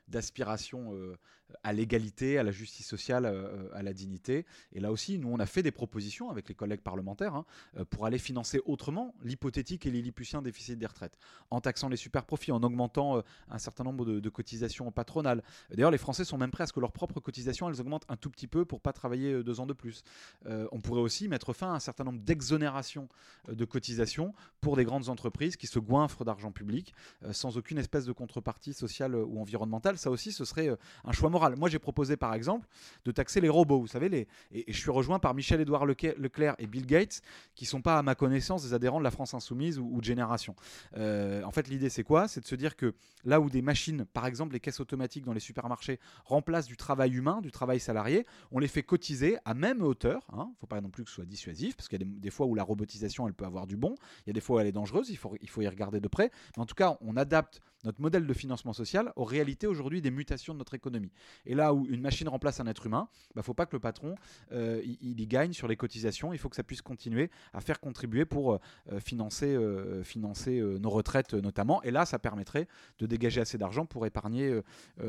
d'aspiration 0.08 0.94
euh, 0.94 1.18
à 1.64 1.74
l'égalité, 1.74 2.38
à 2.38 2.44
la 2.44 2.52
justice 2.52 2.88
sociale, 2.88 3.26
euh, 3.26 3.70
à 3.74 3.82
la 3.82 3.94
dignité. 3.94 4.46
Et 4.74 4.80
là 4.80 4.92
aussi, 4.92 5.18
nous, 5.18 5.30
on 5.30 5.40
a 5.40 5.46
fait 5.46 5.64
des 5.64 5.72
propositions 5.72 6.30
avec 6.30 6.50
les 6.50 6.56
collègues 6.56 6.82
parlementaires 6.82 7.36
hein, 7.36 7.46
pour 7.90 8.06
aller 8.06 8.18
financer 8.18 8.62
autrement 8.66 9.16
l'hypothétique 9.24 9.86
et 9.86 9.92
l'illiputien 9.92 10.42
déficit 10.42 10.78
des 10.78 10.86
retraites, 10.86 11.18
en 11.50 11.62
taxant 11.62 11.90
les 11.90 11.98
super 11.98 12.26
profits, 12.26 12.52
en 12.52 12.62
augmentant 12.62 13.24
un 13.50 13.58
certain 13.58 13.84
nombre 13.84 14.06
de, 14.06 14.30
cotisations 14.30 14.92
patronales. 14.92 15.44
D'ailleurs, 15.70 15.92
les 15.92 15.98
Français 15.98 16.26
sont 16.26 16.38
même 16.38 16.52
prêts 16.52 16.64
à 16.64 16.68
ce 16.68 16.74
que 16.74 16.80
leurs 16.80 16.92
propres 16.92 17.20
cotisations, 17.20 17.70
elles 17.70 17.80
augmentent 17.80 18.06
un 18.10 18.18
tout 18.18 18.30
petit 18.30 18.48
peu 18.48 18.66
pour 18.66 18.82
pas 18.82 18.92
travailler 18.92 19.44
deux 19.44 19.60
ans 19.60 19.66
de 19.66 19.74
plus. 19.74 20.04
on 20.46 20.82
pourrait 20.82 21.02
aussi 21.02 21.28
mettre 21.28 21.54
fin 21.54 21.72
à 21.72 21.76
un 21.76 21.80
certain 21.80 22.04
nombre 22.04 22.20
d'exonérations 22.20 23.08
de 23.48 23.66
cotisations 23.66 24.34
pour 24.62 24.76
des 24.76 24.84
grandes 24.84 25.10
entreprises 25.10 25.56
qui 25.56 25.68
se 25.68 25.80
goinfrent 25.80 26.26
d'argent 26.26 26.52
public 26.52 26.94
sans 27.32 27.58
aucune 27.58 27.78
espèce 27.78 28.06
de 28.06 28.12
contrepartie 28.12 28.55
partie 28.56 28.74
sociale 28.74 29.16
ou 29.16 29.42
environnementale, 29.42 29.98
ça 29.98 30.10
aussi, 30.10 30.32
ce 30.32 30.46
serait 30.46 30.70
euh, 30.70 30.78
un 31.04 31.12
choix 31.12 31.30
moral. 31.30 31.58
Moi, 31.58 31.68
j'ai 31.68 31.78
proposé, 31.78 32.16
par 32.16 32.34
exemple, 32.34 32.68
de 33.04 33.12
taxer 33.12 33.42
les 33.42 33.50
robots. 33.50 33.82
Vous 33.82 33.88
savez, 33.88 34.08
les... 34.08 34.28
et, 34.54 34.64
je 34.72 34.80
suis 34.80 34.92
rejoint 34.92 35.20
par 35.20 35.34
Michel-Édouard 35.34 35.86
Leclerc 35.86 36.56
et 36.58 36.66
Bill 36.66 36.86
Gates, 36.86 37.22
qui 37.54 37.66
sont 37.66 37.82
pas, 37.82 37.98
à 37.98 38.02
ma 38.02 38.16
connaissance, 38.16 38.64
des 38.64 38.74
adhérents 38.74 39.00
de 39.00 39.04
la 39.04 39.12
France 39.12 39.34
Insoumise 39.34 39.78
ou, 39.78 40.00
de 40.00 40.06
Génération. 40.06 40.56
Euh, 40.96 41.44
en 41.44 41.52
fait, 41.52 41.68
l'idée, 41.68 41.90
c'est 41.90 42.04
quoi? 42.04 42.30
C'est 42.30 42.40
de 42.40 42.46
se 42.46 42.56
dire 42.56 42.78
que 42.78 42.94
là 43.26 43.42
où 43.42 43.50
des 43.50 43.62
machines, 43.62 44.06
par 44.06 44.26
exemple 44.26 44.54
les 44.54 44.62
caisses 44.62 44.80
automatiques 44.80 45.26
dans 45.26 45.34
les 45.34 45.42
supermarchés, 45.42 46.00
remplacent 46.24 46.68
du 46.68 46.78
travail 46.78 47.14
humain, 47.14 47.42
du 47.42 47.52
travail 47.52 47.82
salarié, 47.82 48.26
on 48.52 48.60
les 48.60 48.70
fait 48.70 48.84
cotiser 48.84 49.38
à 49.44 49.54
même 49.54 49.82
hauteur. 49.82 50.26
Il 50.32 50.40
hein. 50.40 50.48
ne 50.50 50.56
faut 50.62 50.68
pas 50.68 50.80
non 50.80 50.90
plus 50.90 51.04
que 51.04 51.10
ce 51.10 51.16
soit 51.16 51.26
dissuasif, 51.26 51.76
parce 51.76 51.90
qu'il 51.90 52.00
y 52.00 52.04
a 52.04 52.08
des, 52.08 52.30
fois 52.30 52.46
où 52.46 52.56
la 52.56 52.64
robotisation, 52.64 53.28
elle 53.28 53.34
peut 53.34 53.46
avoir 53.46 53.68
du 53.68 53.76
bon. 53.76 53.96
Il 54.26 54.28
y 54.28 54.32
a 54.32 54.34
des 54.34 54.40
fois 54.40 54.58
où 54.58 54.60
elle 54.62 54.68
est 54.68 54.72
dangereuse, 54.72 55.10
il 55.10 55.18
faut, 55.18 55.62
y 55.62 55.68
regarder 55.68 56.00
de 56.00 56.08
près. 56.08 56.32
En 56.56 56.66
tout 56.66 56.76
cas, 56.76 56.98
on 57.02 57.18
adapte 57.18 57.62
notre 57.84 58.02
modèle 58.02 58.26
de 58.26 58.34
financement 58.38 58.74
social 58.74 59.12
aux 59.16 59.24
réalités 59.24 59.68
aujourd'hui 59.68 60.02
des 60.02 60.12
mutations 60.12 60.54
de 60.54 60.60
notre 60.60 60.74
économie. 60.74 61.12
Et 61.46 61.56
là 61.56 61.74
où 61.74 61.86
une 61.88 62.02
machine 62.02 62.28
remplace 62.28 62.60
un 62.60 62.68
être 62.68 62.86
humain, 62.86 63.08
il 63.12 63.36
bah, 63.36 63.40
ne 63.40 63.42
faut 63.44 63.54
pas 63.54 63.66
que 63.66 63.76
le 63.76 63.80
patron 63.80 64.16
euh, 64.52 64.82
il, 64.84 65.20
y 65.20 65.28
gagne 65.28 65.54
sur 65.54 65.68
les 65.68 65.76
cotisations. 65.76 66.34
Il 66.34 66.40
faut 66.40 66.50
que 66.50 66.56
ça 66.56 66.64
puisse 66.64 66.82
continuer 66.82 67.30
à 67.54 67.62
faire 67.62 67.80
contribuer 67.80 68.26
pour 68.26 68.54
euh, 68.54 69.00
financer, 69.00 69.58
financer 70.04 70.62
nos 70.80 70.90
retraites 70.90 71.34
notamment. 71.34 71.82
Et 71.84 71.92
là, 71.92 72.06
ça 72.06 72.20
permettrait 72.20 72.68
de 73.00 73.06
dégager 73.06 73.42
assez 73.42 73.58
d'argent 73.58 73.86
pour 73.86 74.06
épargner 74.06 74.60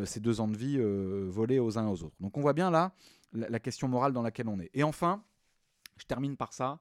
ces 0.04 0.20
deux 0.20 0.40
ans 0.40 0.48
de 0.48 0.56
vie 0.56 0.78
volés 0.78 1.58
aux 1.58 1.78
uns 1.78 1.88
aux 1.88 2.02
autres. 2.02 2.16
Donc 2.20 2.36
on 2.36 2.40
voit 2.40 2.52
bien 2.52 2.70
là 2.70 2.92
la 3.32 3.60
question 3.60 3.88
morale 3.88 4.12
dans 4.12 4.22
laquelle 4.22 4.48
on 4.48 4.58
est. 4.58 4.70
Et 4.74 4.82
enfin, 4.82 5.22
je 5.96 6.04
termine 6.04 6.36
par 6.36 6.52
ça. 6.52 6.78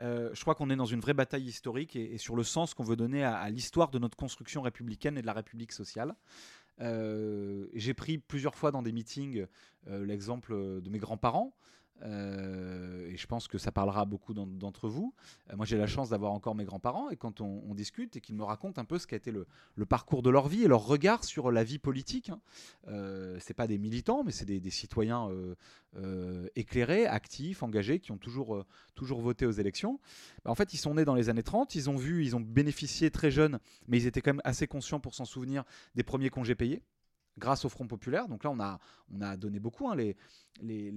Euh, 0.00 0.30
je 0.32 0.40
crois 0.40 0.54
qu'on 0.54 0.70
est 0.70 0.76
dans 0.76 0.86
une 0.86 1.00
vraie 1.00 1.14
bataille 1.14 1.44
historique 1.44 1.96
et, 1.96 2.18
sur 2.18 2.34
le 2.34 2.44
sens 2.44 2.74
qu'on 2.74 2.82
veut 2.82 2.96
donner 2.96 3.24
à, 3.24 3.48
l'histoire 3.50 3.90
de 3.90 3.98
notre 3.98 4.16
construction 4.16 4.62
républicaine 4.62 5.18
et 5.18 5.22
de 5.22 5.26
la 5.26 5.32
République 5.32 5.72
sociale. 5.72 6.14
Euh, 6.80 7.66
j'ai 7.74 7.94
pris 7.94 8.18
plusieurs 8.18 8.54
fois 8.54 8.70
dans 8.70 8.82
des 8.82 8.92
meetings 8.92 9.46
euh, 9.88 10.04
l'exemple 10.04 10.54
de 10.80 10.90
mes 10.90 10.98
grands-parents. 10.98 11.54
Euh, 12.02 13.06
et 13.08 13.16
je 13.16 13.26
pense 13.26 13.48
que 13.48 13.58
ça 13.58 13.70
parlera 13.70 14.02
à 14.02 14.04
beaucoup 14.04 14.34
d'entre 14.34 14.88
vous. 14.88 15.14
Euh, 15.50 15.56
moi, 15.56 15.66
j'ai 15.66 15.76
la 15.76 15.86
chance 15.86 16.10
d'avoir 16.10 16.32
encore 16.32 16.54
mes 16.54 16.64
grands-parents 16.64 17.10
et 17.10 17.16
quand 17.16 17.40
on, 17.40 17.74
discute 17.74 18.16
et 18.16 18.20
qu'ils 18.20 18.34
me 18.34 18.44
racontent 18.44 18.80
un 18.80 18.84
peu 18.84 18.98
ce 18.98 19.06
qu'a 19.06 19.16
été 19.16 19.32
le, 19.32 19.46
parcours 19.86 20.22
de 20.22 20.28
leur 20.28 20.46
vie 20.46 20.64
et 20.64 20.68
leur 20.68 20.84
regard 20.84 21.24
sur 21.24 21.50
la 21.50 21.64
vie 21.64 21.78
politique, 21.78 22.28
hein. 22.28 22.40
euh, 22.88 23.38
c'est 23.40 23.54
pas 23.54 23.66
des 23.66 23.78
militants, 23.78 24.24
mais 24.24 24.32
c'est 24.32 24.44
des, 24.44 24.70
citoyens 24.70 25.28
éclairés, 26.54 27.06
actifs, 27.06 27.62
engagés, 27.62 27.98
qui 27.98 28.12
ont 28.12 28.18
toujours, 28.18 28.64
toujours 28.94 29.20
voté 29.20 29.46
aux 29.46 29.52
élections. 29.52 30.00
Bah, 30.44 30.50
en 30.50 30.54
fait, 30.54 30.74
ils 30.74 30.78
sont 30.78 30.94
nés 30.94 31.04
dans 31.04 31.14
les 31.14 31.28
années 31.28 31.42
30, 31.42 31.74
ils 31.74 31.88
ont 31.88 31.96
vu, 31.96 32.24
ils 32.24 32.36
ont 32.36 32.40
bénéficié 32.40 33.10
très 33.10 33.30
jeunes, 33.30 33.58
mais 33.88 33.98
ils 33.98 34.06
étaient 34.06 34.20
quand 34.20 34.34
même 34.34 34.42
assez 34.44 34.66
conscients 34.66 35.00
pour 35.00 35.14
s'en 35.14 35.24
souvenir 35.24 35.64
des 35.94 36.02
premiers 36.02 36.30
congés 36.30 36.54
payés 36.54 36.82
grâce 37.38 37.64
au 37.64 37.68
Front 37.68 37.86
Populaire. 37.86 38.28
Donc 38.28 38.44
là, 38.44 38.50
on 38.50 38.60
a, 38.60 38.78
on 39.12 39.20
a 39.20 39.36
donné 39.36 39.58
beaucoup. 39.58 39.88
Hein. 39.88 39.96
Les, 39.96 40.16
les, 40.60 40.90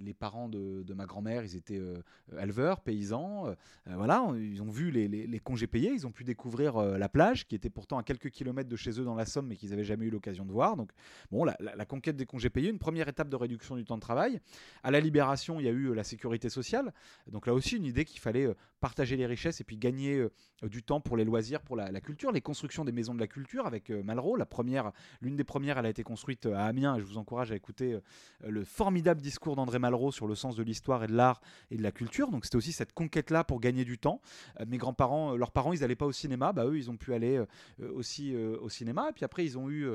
les, 0.00 0.14
parents 0.14 0.48
de, 0.48 0.82
de 0.82 0.94
ma 0.94 1.06
grand-mère, 1.06 1.44
ils 1.44 1.56
étaient 1.56 1.78
euh, 1.78 2.00
éleveurs, 2.40 2.80
paysans. 2.80 3.48
Euh, 3.48 3.54
voilà, 3.86 4.26
ils 4.38 4.62
ont 4.62 4.70
vu 4.70 4.90
les, 4.90 5.40
congés 5.40 5.66
payés, 5.66 5.92
ils 5.92 6.06
ont 6.06 6.12
pu 6.12 6.24
découvrir 6.24 6.76
euh, 6.76 6.96
la 6.96 7.08
plage, 7.08 7.46
qui 7.46 7.54
était 7.54 7.68
pourtant 7.68 7.98
à 7.98 8.02
quelques 8.02 8.30
kilomètres 8.30 8.68
de 8.68 8.76
chez 8.76 9.00
eux 9.00 9.04
dans 9.04 9.14
la 9.14 9.26
Somme, 9.26 9.48
mais 9.48 9.56
qu'ils 9.56 9.70
n'avaient 9.70 9.84
jamais 9.84 10.06
eu 10.06 10.10
l'occasion 10.10 10.44
de 10.44 10.52
voir. 10.52 10.76
Donc, 10.76 10.92
bon, 11.30 11.44
la, 11.44 11.56
la, 11.60 11.84
conquête 11.84 12.16
des 12.16 12.26
congés 12.26 12.50
payés, 12.50 12.70
une 12.70 12.78
première 12.78 13.08
étape 13.08 13.28
de 13.28 13.36
réduction 13.36 13.76
du 13.76 13.84
temps 13.84 13.96
de 13.96 14.00
travail. 14.00 14.40
À 14.82 14.90
la 14.90 15.00
libération, 15.00 15.60
il 15.60 15.66
y 15.66 15.68
a 15.68 15.72
eu 15.72 15.94
la 15.94 16.04
sécurité 16.04 16.48
sociale. 16.48 16.92
Donc 17.26 17.46
là 17.46 17.54
aussi, 17.54 17.76
une 17.76 17.84
idée 17.84 18.04
qu'il 18.04 18.20
fallait 18.20 18.48
partager 18.80 19.16
les 19.16 19.26
richesses 19.26 19.60
et 19.60 19.64
puis 19.64 19.76
gagner 19.76 20.24
du 20.62 20.82
temps 20.82 21.00
pour 21.00 21.16
les 21.16 21.24
loisirs, 21.24 21.60
pour 21.60 21.76
la, 21.76 22.00
culture. 22.00 22.32
Les 22.32 22.40
constructions 22.40 22.84
des 22.84 22.92
maisons 22.92 23.14
de 23.14 23.20
la 23.20 23.26
culture 23.26 23.66
avec 23.66 23.90
Malraux, 23.90 24.36
la 24.36 24.46
première, 24.46 24.92
l'une 25.20 25.36
des 25.36 25.44
premières, 25.44 25.55
elle 25.64 25.86
a 25.86 25.88
été 25.90 26.02
construite 26.02 26.46
à 26.46 26.64
Amiens. 26.66 26.96
Et 26.96 27.00
je 27.00 27.04
vous 27.04 27.18
encourage 27.18 27.52
à 27.52 27.56
écouter 27.56 27.98
le 28.40 28.64
formidable 28.64 29.20
discours 29.20 29.56
d'André 29.56 29.78
Malraux 29.78 30.12
sur 30.12 30.26
le 30.26 30.34
sens 30.34 30.56
de 30.56 30.62
l'histoire 30.62 31.04
et 31.04 31.06
de 31.06 31.14
l'art 31.14 31.40
et 31.70 31.76
de 31.76 31.82
la 31.82 31.92
culture. 31.92 32.30
Donc 32.30 32.44
c'était 32.44 32.56
aussi 32.56 32.72
cette 32.72 32.92
conquête-là 32.92 33.44
pour 33.44 33.60
gagner 33.60 33.84
du 33.84 33.98
temps. 33.98 34.20
Euh, 34.60 34.64
mes 34.66 34.78
grands-parents, 34.78 35.32
euh, 35.32 35.36
leurs 35.36 35.52
parents, 35.52 35.72
ils 35.72 35.80
n'allaient 35.80 35.96
pas 35.96 36.06
au 36.06 36.12
cinéma. 36.12 36.52
Bah, 36.52 36.66
eux, 36.66 36.76
ils 36.76 36.90
ont 36.90 36.96
pu 36.96 37.14
aller 37.14 37.36
euh, 37.80 37.92
aussi 37.92 38.36
au 38.36 38.68
cinéma. 38.68 39.08
Et 39.10 39.12
puis 39.12 39.24
après, 39.24 39.44
ils 39.44 39.58
ont 39.58 39.70
eu... 39.70 39.88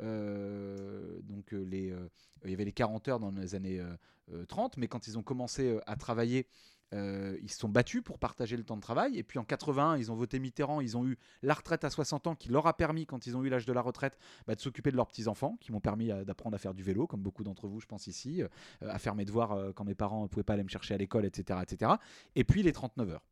donc 0.00 1.52
les, 1.52 1.94
il 2.44 2.50
y 2.50 2.54
avait 2.54 2.64
les 2.64 2.72
40 2.72 3.08
heures 3.08 3.20
dans 3.20 3.30
les 3.30 3.54
années 3.54 3.82
30, 4.48 4.76
mais 4.76 4.88
quand 4.88 5.06
ils 5.06 5.18
ont 5.18 5.22
commencé 5.22 5.78
à 5.86 5.96
travailler 5.96 6.46
euh, 6.92 7.36
ils 7.42 7.50
se 7.50 7.58
sont 7.58 7.68
battus 7.68 8.02
pour 8.02 8.18
partager 8.18 8.56
le 8.56 8.64
temps 8.64 8.76
de 8.76 8.82
travail. 8.82 9.18
Et 9.18 9.22
puis 9.22 9.38
en 9.38 9.44
81, 9.44 9.96
ils 9.96 10.10
ont 10.10 10.14
voté 10.14 10.38
Mitterrand. 10.38 10.80
Ils 10.80 10.96
ont 10.96 11.06
eu 11.06 11.16
la 11.42 11.54
retraite 11.54 11.84
à 11.84 11.90
60 11.90 12.26
ans 12.26 12.34
qui 12.34 12.48
leur 12.50 12.66
a 12.66 12.76
permis, 12.76 13.06
quand 13.06 13.26
ils 13.26 13.36
ont 13.36 13.44
eu 13.44 13.48
l'âge 13.48 13.66
de 13.66 13.72
la 13.72 13.80
retraite, 13.80 14.18
bah, 14.46 14.54
de 14.54 14.60
s'occuper 14.60 14.90
de 14.90 14.96
leurs 14.96 15.06
petits-enfants, 15.06 15.56
qui 15.60 15.72
m'ont 15.72 15.80
permis 15.80 16.10
euh, 16.10 16.24
d'apprendre 16.24 16.54
à 16.54 16.58
faire 16.58 16.74
du 16.74 16.82
vélo, 16.82 17.06
comme 17.06 17.22
beaucoup 17.22 17.44
d'entre 17.44 17.66
vous, 17.66 17.80
je 17.80 17.86
pense 17.86 18.06
ici, 18.06 18.42
euh, 18.42 18.48
à 18.82 18.98
faire 18.98 19.14
mes 19.14 19.24
devoirs 19.24 19.72
quand 19.74 19.84
mes 19.84 19.94
parents 19.94 20.22
ne 20.22 20.28
pouvaient 20.28 20.42
pas 20.42 20.54
aller 20.54 20.64
me 20.64 20.68
chercher 20.68 20.94
à 20.94 20.96
l'école, 20.96 21.24
etc., 21.24 21.60
etc. 21.62 21.92
Et 22.36 22.44
puis 22.44 22.62
les 22.62 22.72
39 22.72 23.10
heures. 23.10 23.22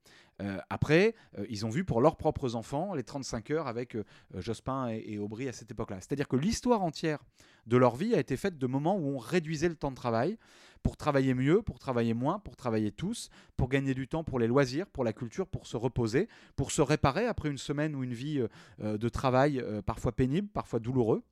après, 0.70 1.14
ils 1.48 1.66
ont 1.66 1.68
vu 1.68 1.84
pour 1.84 2.00
leurs 2.00 2.16
propres 2.16 2.54
enfants 2.54 2.94
les 2.94 3.02
35 3.02 3.50
heures 3.50 3.66
avec 3.66 3.96
Jospin 4.34 4.88
et, 4.90 5.04
et, 5.06 5.18
Aubry 5.18 5.48
à 5.48 5.52
cette 5.52 5.70
époque-là. 5.70 5.98
C'est-à-dire 6.00 6.28
que 6.28 6.36
l'histoire 6.36 6.82
entière 6.82 7.22
de 7.66 7.76
leur 7.76 7.96
vie 7.96 8.14
a 8.14 8.18
été 8.18 8.36
faite 8.36 8.58
de 8.58 8.66
moments 8.66 8.96
où 8.96 9.14
on 9.14 9.18
réduisait 9.18 9.68
le 9.68 9.76
temps 9.76 9.90
de 9.90 9.96
travail 9.96 10.38
pour 10.82 10.96
travailler 10.96 11.34
mieux, 11.34 11.62
pour 11.62 11.78
travailler 11.78 12.14
moins, 12.14 12.38
pour 12.38 12.56
travailler 12.56 12.92
tous, 12.92 13.30
pour 13.56 13.68
gagner 13.68 13.94
du 13.94 14.08
temps 14.08 14.24
pour 14.24 14.38
les 14.38 14.46
loisirs, 14.46 14.86
pour 14.86 15.04
la 15.04 15.12
culture, 15.12 15.46
pour 15.46 15.66
se 15.66 15.76
reposer, 15.76 16.28
pour 16.56 16.70
se 16.70 16.82
réparer 16.82 17.26
après 17.26 17.48
une 17.48 17.58
semaine 17.58 17.94
ou 17.94 18.02
une 18.02 18.14
vie 18.14 18.38
euh, 18.38 18.48
euh, 18.82 18.98
de 18.98 19.08
travail 19.08 19.60
euh, 19.60 19.82
parfois 19.82 20.12
pénible, 20.12 20.48
parfois 20.48 20.80
douloureux. 20.80 21.22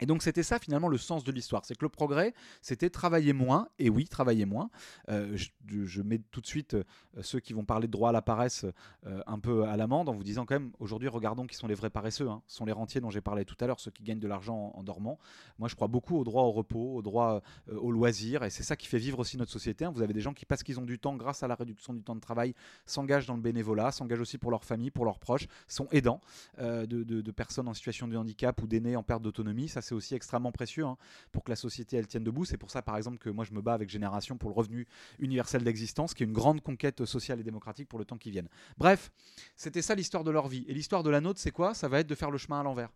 Et 0.00 0.06
donc 0.06 0.22
c'était 0.22 0.42
ça 0.42 0.58
finalement 0.58 0.88
le 0.88 0.98
sens 0.98 1.24
de 1.24 1.32
l'histoire, 1.32 1.64
c'est 1.64 1.76
que 1.76 1.84
le 1.84 1.88
progrès, 1.88 2.34
c'était 2.62 2.90
travailler 2.90 3.32
moins, 3.32 3.68
et 3.78 3.90
oui, 3.90 4.06
travailler 4.06 4.44
moins. 4.44 4.70
Euh, 5.08 5.36
je, 5.66 6.02
mets 6.02 6.20
tout 6.30 6.40
de 6.40 6.46
suite 6.46 6.74
euh, 6.74 6.84
ceux 7.22 7.40
qui 7.40 7.52
vont 7.52 7.64
parler 7.64 7.86
de 7.86 7.92
droit 7.92 8.10
à 8.10 8.12
la 8.12 8.22
paresse 8.22 8.64
euh, 9.06 9.20
un 9.26 9.38
peu 9.38 9.64
à 9.64 9.76
l'amende 9.76 10.08
en 10.08 10.14
vous 10.14 10.22
disant 10.22 10.46
quand 10.46 10.54
même, 10.54 10.72
aujourd'hui, 10.78 11.08
regardons 11.08 11.46
qui 11.46 11.56
sont 11.56 11.66
les 11.66 11.74
vrais 11.74 11.90
paresseux. 11.90 12.28
Hein. 12.28 12.42
Ce 12.46 12.56
sont 12.56 12.64
les 12.64 12.72
rentiers 12.72 13.00
dont 13.00 13.10
j'ai 13.10 13.20
parlé 13.20 13.44
tout 13.44 13.56
à 13.60 13.66
l'heure, 13.66 13.80
ceux 13.80 13.90
qui 13.90 14.02
gagnent 14.02 14.20
de 14.20 14.28
l'argent 14.28 14.72
en, 14.74 14.82
dormant. 14.82 15.18
Moi, 15.58 15.68
je 15.68 15.74
crois 15.74 15.88
beaucoup 15.88 16.16
au 16.16 16.24
droit 16.24 16.44
au 16.44 16.52
repos, 16.52 16.94
au 16.94 17.02
droit 17.02 17.42
au 17.70 17.90
loisir, 17.90 18.44
et 18.44 18.50
c'est 18.50 18.62
ça 18.62 18.76
qui 18.76 18.86
fait 18.86 18.98
vivre 18.98 19.18
aussi 19.18 19.36
notre 19.36 19.50
société. 19.50 19.84
Hein. 19.84 19.92
Vous 19.94 20.02
avez 20.02 20.14
des 20.14 20.20
gens 20.20 20.32
qui, 20.32 20.46
parce 20.46 20.62
qu'ils 20.62 20.78
ont 20.78 20.84
du 20.84 20.98
temps, 20.98 21.16
grâce 21.16 21.42
à 21.42 21.48
la 21.48 21.54
réduction 21.54 21.92
du 21.92 22.02
temps 22.02 22.14
de 22.14 22.20
travail, 22.20 22.54
s'engagent 22.86 23.26
dans 23.26 23.34
le 23.34 23.42
bénévolat, 23.42 23.90
s'engagent 23.92 24.20
aussi 24.20 24.38
pour 24.38 24.50
leur 24.50 24.64
famille, 24.64 24.90
pour 24.90 25.04
leurs 25.04 25.18
proches, 25.18 25.46
sont 25.66 25.88
aidants 25.90 26.20
de, 26.58 26.84
de, 26.86 27.30
personnes 27.30 27.68
en 27.68 27.74
situation 27.74 28.08
de 28.08 28.16
handicap 28.16 28.60
ou 28.62 28.66
d'aînés 28.66 28.96
en 28.96 29.02
perte 29.02 29.22
d'autonomie. 29.22 29.68
Ça, 29.68 29.82
c'est 29.88 29.94
aussi 29.94 30.14
extrêmement 30.14 30.52
précieux 30.52 30.84
hein, 30.84 30.96
pour 31.32 31.44
que 31.44 31.50
la 31.50 31.56
société 31.56 31.96
elle 31.96 32.06
tienne 32.06 32.24
debout. 32.24 32.44
C'est 32.44 32.56
pour 32.56 32.70
ça, 32.70 32.82
par 32.82 32.96
exemple, 32.96 33.18
que 33.18 33.30
moi 33.30 33.44
je 33.44 33.52
me 33.52 33.60
bats 33.60 33.74
avec 33.74 33.88
Génération 33.88 34.36
pour 34.36 34.50
le 34.50 34.54
revenu 34.54 34.86
universel 35.18 35.64
d'existence, 35.64 36.14
qui 36.14 36.22
est 36.22 36.26
une 36.26 36.32
grande 36.32 36.60
conquête 36.60 37.04
sociale 37.04 37.40
et 37.40 37.42
démocratique 37.42 37.88
pour 37.88 37.98
le 37.98 38.04
temps 38.04 38.18
qui 38.18 38.30
vient. 38.30 38.44
Bref, 38.76 39.10
c'était 39.56 39.82
ça 39.82 39.94
l'histoire 39.94 40.24
de 40.24 40.30
leur 40.30 40.48
vie. 40.48 40.64
Et 40.68 40.74
l'histoire 40.74 41.02
de 41.02 41.10
la 41.10 41.20
nôtre, 41.20 41.40
c'est 41.40 41.50
quoi? 41.50 41.74
Ça 41.74 41.88
va 41.88 42.00
être 42.00 42.06
de 42.06 42.14
faire 42.14 42.30
le 42.30 42.38
chemin 42.38 42.60
à 42.60 42.62
l'envers. 42.62 42.90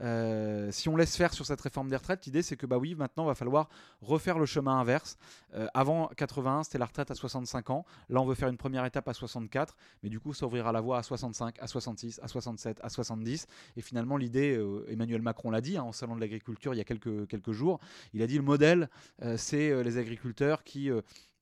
Euh, 0.00 0.70
si 0.70 0.88
on 0.88 0.96
laisse 0.96 1.16
faire 1.16 1.34
sur 1.34 1.44
cette 1.44 1.60
réforme 1.60 1.88
des 1.88 1.96
retraites, 1.96 2.24
l'idée 2.26 2.42
c'est 2.42 2.56
que 2.56 2.66
bah 2.66 2.78
oui, 2.78 2.94
maintenant 2.94 3.24
va 3.24 3.34
falloir 3.34 3.68
refaire 4.00 4.38
le 4.38 4.46
chemin 4.46 4.78
inverse. 4.78 5.18
Euh, 5.54 5.66
avant 5.74 6.08
81, 6.16 6.64
c'était 6.64 6.78
la 6.78 6.86
retraite 6.86 7.10
à 7.10 7.14
65 7.14 7.70
ans. 7.70 7.84
Là, 8.08 8.20
on 8.20 8.24
veut 8.24 8.34
faire 8.34 8.48
une 8.48 8.56
première 8.56 8.84
étape 8.84 9.08
à 9.08 9.14
64, 9.14 9.76
mais 10.02 10.08
du 10.08 10.20
coup, 10.20 10.32
ça 10.32 10.46
ouvrira 10.46 10.72
la 10.72 10.80
voie 10.80 10.98
à 10.98 11.02
65, 11.02 11.56
à 11.60 11.66
66, 11.66 12.20
à 12.22 12.28
67, 12.28 12.78
à 12.82 12.88
70. 12.88 13.46
Et 13.76 13.82
finalement, 13.82 14.16
l'idée, 14.16 14.56
euh, 14.56 14.86
Emmanuel 14.88 15.22
Macron 15.22 15.50
l'a 15.50 15.60
dit 15.60 15.76
hein, 15.76 15.84
au 15.84 15.92
salon 15.92 16.16
de 16.16 16.20
l'agriculture 16.20 16.74
il 16.74 16.78
y 16.78 16.80
a 16.80 16.84
quelques, 16.84 17.26
quelques 17.28 17.52
jours, 17.52 17.80
il 18.14 18.22
a 18.22 18.26
dit 18.26 18.36
le 18.36 18.42
modèle, 18.42 18.88
c'est 19.36 19.82
les 19.82 19.98
agriculteurs 19.98 20.64
qui 20.64 20.90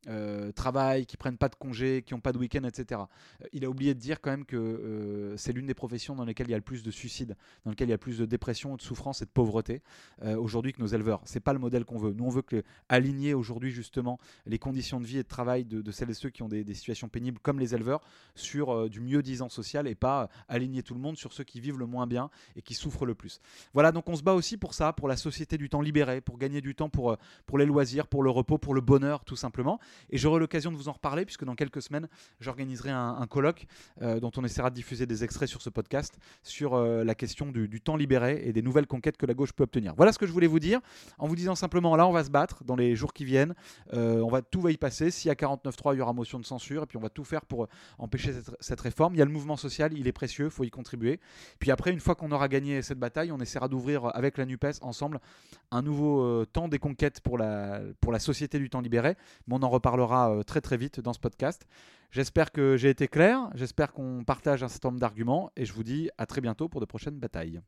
euh, 0.06 0.52
travaillent, 0.52 1.06
qui 1.06 1.16
prennent 1.16 1.36
pas 1.36 1.48
de 1.48 1.56
congés, 1.56 2.02
qui 2.02 2.14
n'ont 2.14 2.20
pas 2.20 2.32
de 2.32 2.38
week-end, 2.38 2.62
etc. 2.62 3.00
Euh, 3.42 3.46
il 3.52 3.64
a 3.64 3.68
oublié 3.68 3.94
de 3.94 3.98
dire 3.98 4.20
quand 4.20 4.30
même 4.30 4.44
que 4.44 4.56
euh, 4.56 5.36
c'est 5.36 5.52
l'une 5.52 5.66
des 5.66 5.74
professions 5.74 6.14
dans 6.14 6.24
lesquelles 6.24 6.46
il 6.46 6.52
y 6.52 6.54
a 6.54 6.58
le 6.58 6.62
plus 6.62 6.84
de 6.84 6.90
suicides, 6.92 7.36
dans 7.64 7.70
lesquelles 7.72 7.88
il 7.88 7.90
y 7.90 7.94
a 7.94 7.96
le 7.96 7.98
plus 7.98 8.18
de 8.18 8.24
dépression, 8.24 8.76
de 8.76 8.80
souffrance 8.80 9.22
et 9.22 9.24
de 9.24 9.30
pauvreté 9.30 9.82
aujourd'hui 10.36 10.72
que 10.72 10.80
nos 10.80 10.86
éleveurs. 10.86 11.20
C'est 11.24 11.40
pas 11.40 11.52
le 11.52 11.58
modèle 11.58 11.84
qu'on 11.84 11.98
veut. 11.98 12.12
Nous, 12.12 12.24
on 12.24 12.28
veut 12.28 12.42
que, 12.42 12.62
aligner 12.88 13.34
aujourd'hui 13.34 13.70
justement 13.70 14.18
les 14.46 14.58
conditions 14.58 15.00
de 15.00 15.06
vie 15.06 15.18
et 15.18 15.22
de 15.22 15.28
travail 15.28 15.64
de, 15.64 15.90
celles 15.90 16.10
et 16.10 16.14
ceux 16.14 16.30
qui 16.30 16.42
ont 16.42 16.48
des, 16.48 16.64
situations 16.74 17.08
pénibles 17.08 17.38
comme 17.40 17.58
les 17.58 17.74
éleveurs 17.74 18.00
sur 18.34 18.88
du 18.88 19.00
mieux 19.00 19.22
disant 19.22 19.48
social 19.48 19.86
et 19.86 19.94
pas 19.94 20.28
aligner 20.48 20.82
tout 20.82 20.94
le 20.94 21.00
monde 21.00 21.16
sur 21.16 21.32
ceux 21.32 21.44
qui 21.44 21.60
vivent 21.60 21.78
le 21.78 21.86
moins 21.86 22.06
bien 22.06 22.30
et 22.56 22.62
qui 22.62 22.74
souffrent 22.74 23.06
le 23.06 23.14
plus. 23.14 23.40
Voilà, 23.74 23.92
donc 23.92 24.08
on 24.08 24.16
se 24.16 24.22
bat 24.22 24.34
aussi 24.34 24.56
pour 24.56 24.74
ça, 24.74 24.92
pour 24.92 25.08
la 25.08 25.16
société 25.16 25.58
du 25.58 25.68
temps 25.68 25.80
libéré, 25.80 26.20
pour 26.20 26.38
gagner 26.38 26.60
du 26.60 26.74
temps 26.74 26.88
pour, 26.88 27.16
pour 27.46 27.58
les 27.58 27.66
loisirs, 27.66 28.06
pour 28.06 28.22
le 28.22 28.30
repos, 28.30 28.58
pour 28.58 28.74
le 28.74 28.80
bonheur 28.80 29.24
tout 29.24 29.36
simplement. 29.36 29.80
Et 30.10 30.18
j'aurai 30.18 30.40
l'occasion 30.40 30.72
de 30.72 30.76
vous 30.76 30.88
en 30.88 30.92
reparler, 30.92 31.24
puisque 31.24 31.44
dans 31.44 31.54
quelques 31.54 31.82
semaines, 31.82 32.08
j'organiserai 32.40 32.90
un, 32.90 33.26
colloque 33.28 33.66
euh, 34.02 34.20
dont 34.20 34.30
on 34.36 34.44
essaiera 34.44 34.70
de 34.70 34.74
diffuser 34.74 35.06
des 35.06 35.24
extraits 35.24 35.48
sur 35.48 35.62
ce 35.62 35.70
podcast, 35.70 36.18
sur 36.42 36.74
euh, 36.74 37.04
la 37.04 37.14
question 37.14 37.46
du, 37.46 37.80
temps 37.80 37.96
libéré 37.96 38.42
et 38.44 38.52
des 38.52 38.62
nouvelles 38.62 38.86
conquêtes 38.86 39.16
que 39.16 39.26
la 39.26 39.34
gauche 39.34 39.52
peut 39.52 39.64
obtenir. 39.64 39.94
Voilà 39.96 40.12
ce 40.12 40.18
que 40.18 40.26
je 40.26 40.32
voulais 40.32 40.46
vous 40.46 40.58
dire, 40.58 40.80
en 41.18 41.26
vous 41.26 41.36
disant 41.36 41.54
simplement, 41.54 41.96
là, 41.96 42.06
on 42.06 42.12
va 42.12 42.24
se 42.24 42.30
battre 42.30 42.64
dans 42.64 42.76
les 42.76 42.96
jours 42.96 43.12
qui 43.12 43.24
viennent, 43.24 43.54
euh, 43.92 44.20
on 44.20 44.28
va, 44.28 44.42
tout 44.42 44.60
va 44.60 44.70
y 44.70 44.76
passer. 44.76 45.10
S'il 45.10 45.28
y 45.28 45.32
a 45.32 45.34
49.3, 45.34 45.94
il 45.94 45.98
y 45.98 46.00
aura 46.00 46.12
motion 46.12 46.38
de 46.38 46.44
censure, 46.44 46.82
et 46.84 46.86
puis 46.86 46.96
on 46.96 47.00
va 47.02 47.10
tout 47.10 47.24
faire 47.24 47.44
pour 47.44 47.68
empêcher 47.98 48.32
cette, 48.32 48.50
cette 48.60 48.80
réforme. 48.80 49.14
Il 49.14 49.18
y 49.18 49.22
a 49.22 49.24
le 49.24 49.30
mouvement 49.30 49.56
social, 49.56 49.92
il 49.96 50.06
est 50.06 50.12
précieux, 50.12 50.46
il 50.46 50.50
faut 50.50 50.64
y 50.64 50.70
contribuer. 50.70 51.20
Puis 51.58 51.70
après, 51.70 51.92
une 51.92 52.00
fois 52.00 52.14
qu'on 52.14 52.32
aura 52.32 52.48
gagné 52.48 52.82
cette 52.82 52.98
bataille, 52.98 53.32
on 53.32 53.38
essaiera 53.38 53.68
d'ouvrir 53.68 54.14
avec 54.14 54.38
la 54.38 54.46
NUPES 54.46 54.82
ensemble 54.82 55.20
un 55.70 55.82
nouveau 55.82 56.44
temps 56.46 56.68
des 56.68 56.78
conquêtes 56.78 57.20
pour 57.20 57.38
la, 57.38 57.80
pour 58.00 58.12
la 58.12 58.18
société 58.18 58.58
du 58.58 58.70
temps 58.70 58.80
libéré. 58.80 59.16
Mais 59.46 59.54
on 59.54 59.62
en 59.62 59.68
reparlera 59.78 60.30
euh, 60.30 60.42
très 60.42 60.60
très 60.60 60.76
vite 60.76 61.00
dans 61.00 61.12
ce 61.12 61.18
podcast. 61.18 61.66
J'espère 62.10 62.52
que 62.52 62.76
j'ai 62.76 62.90
été 62.90 63.08
clair, 63.08 63.50
j'espère 63.54 63.92
qu'on 63.92 64.24
partage 64.24 64.62
un 64.62 64.68
certain 64.68 64.88
nombre 64.88 65.00
d'arguments 65.00 65.50
et 65.56 65.64
je 65.64 65.72
vous 65.72 65.84
dis 65.84 66.10
à 66.18 66.26
très 66.26 66.40
bientôt 66.40 66.68
pour 66.68 66.80
de 66.80 66.86
prochaines 66.86 67.18
batailles. 67.18 67.60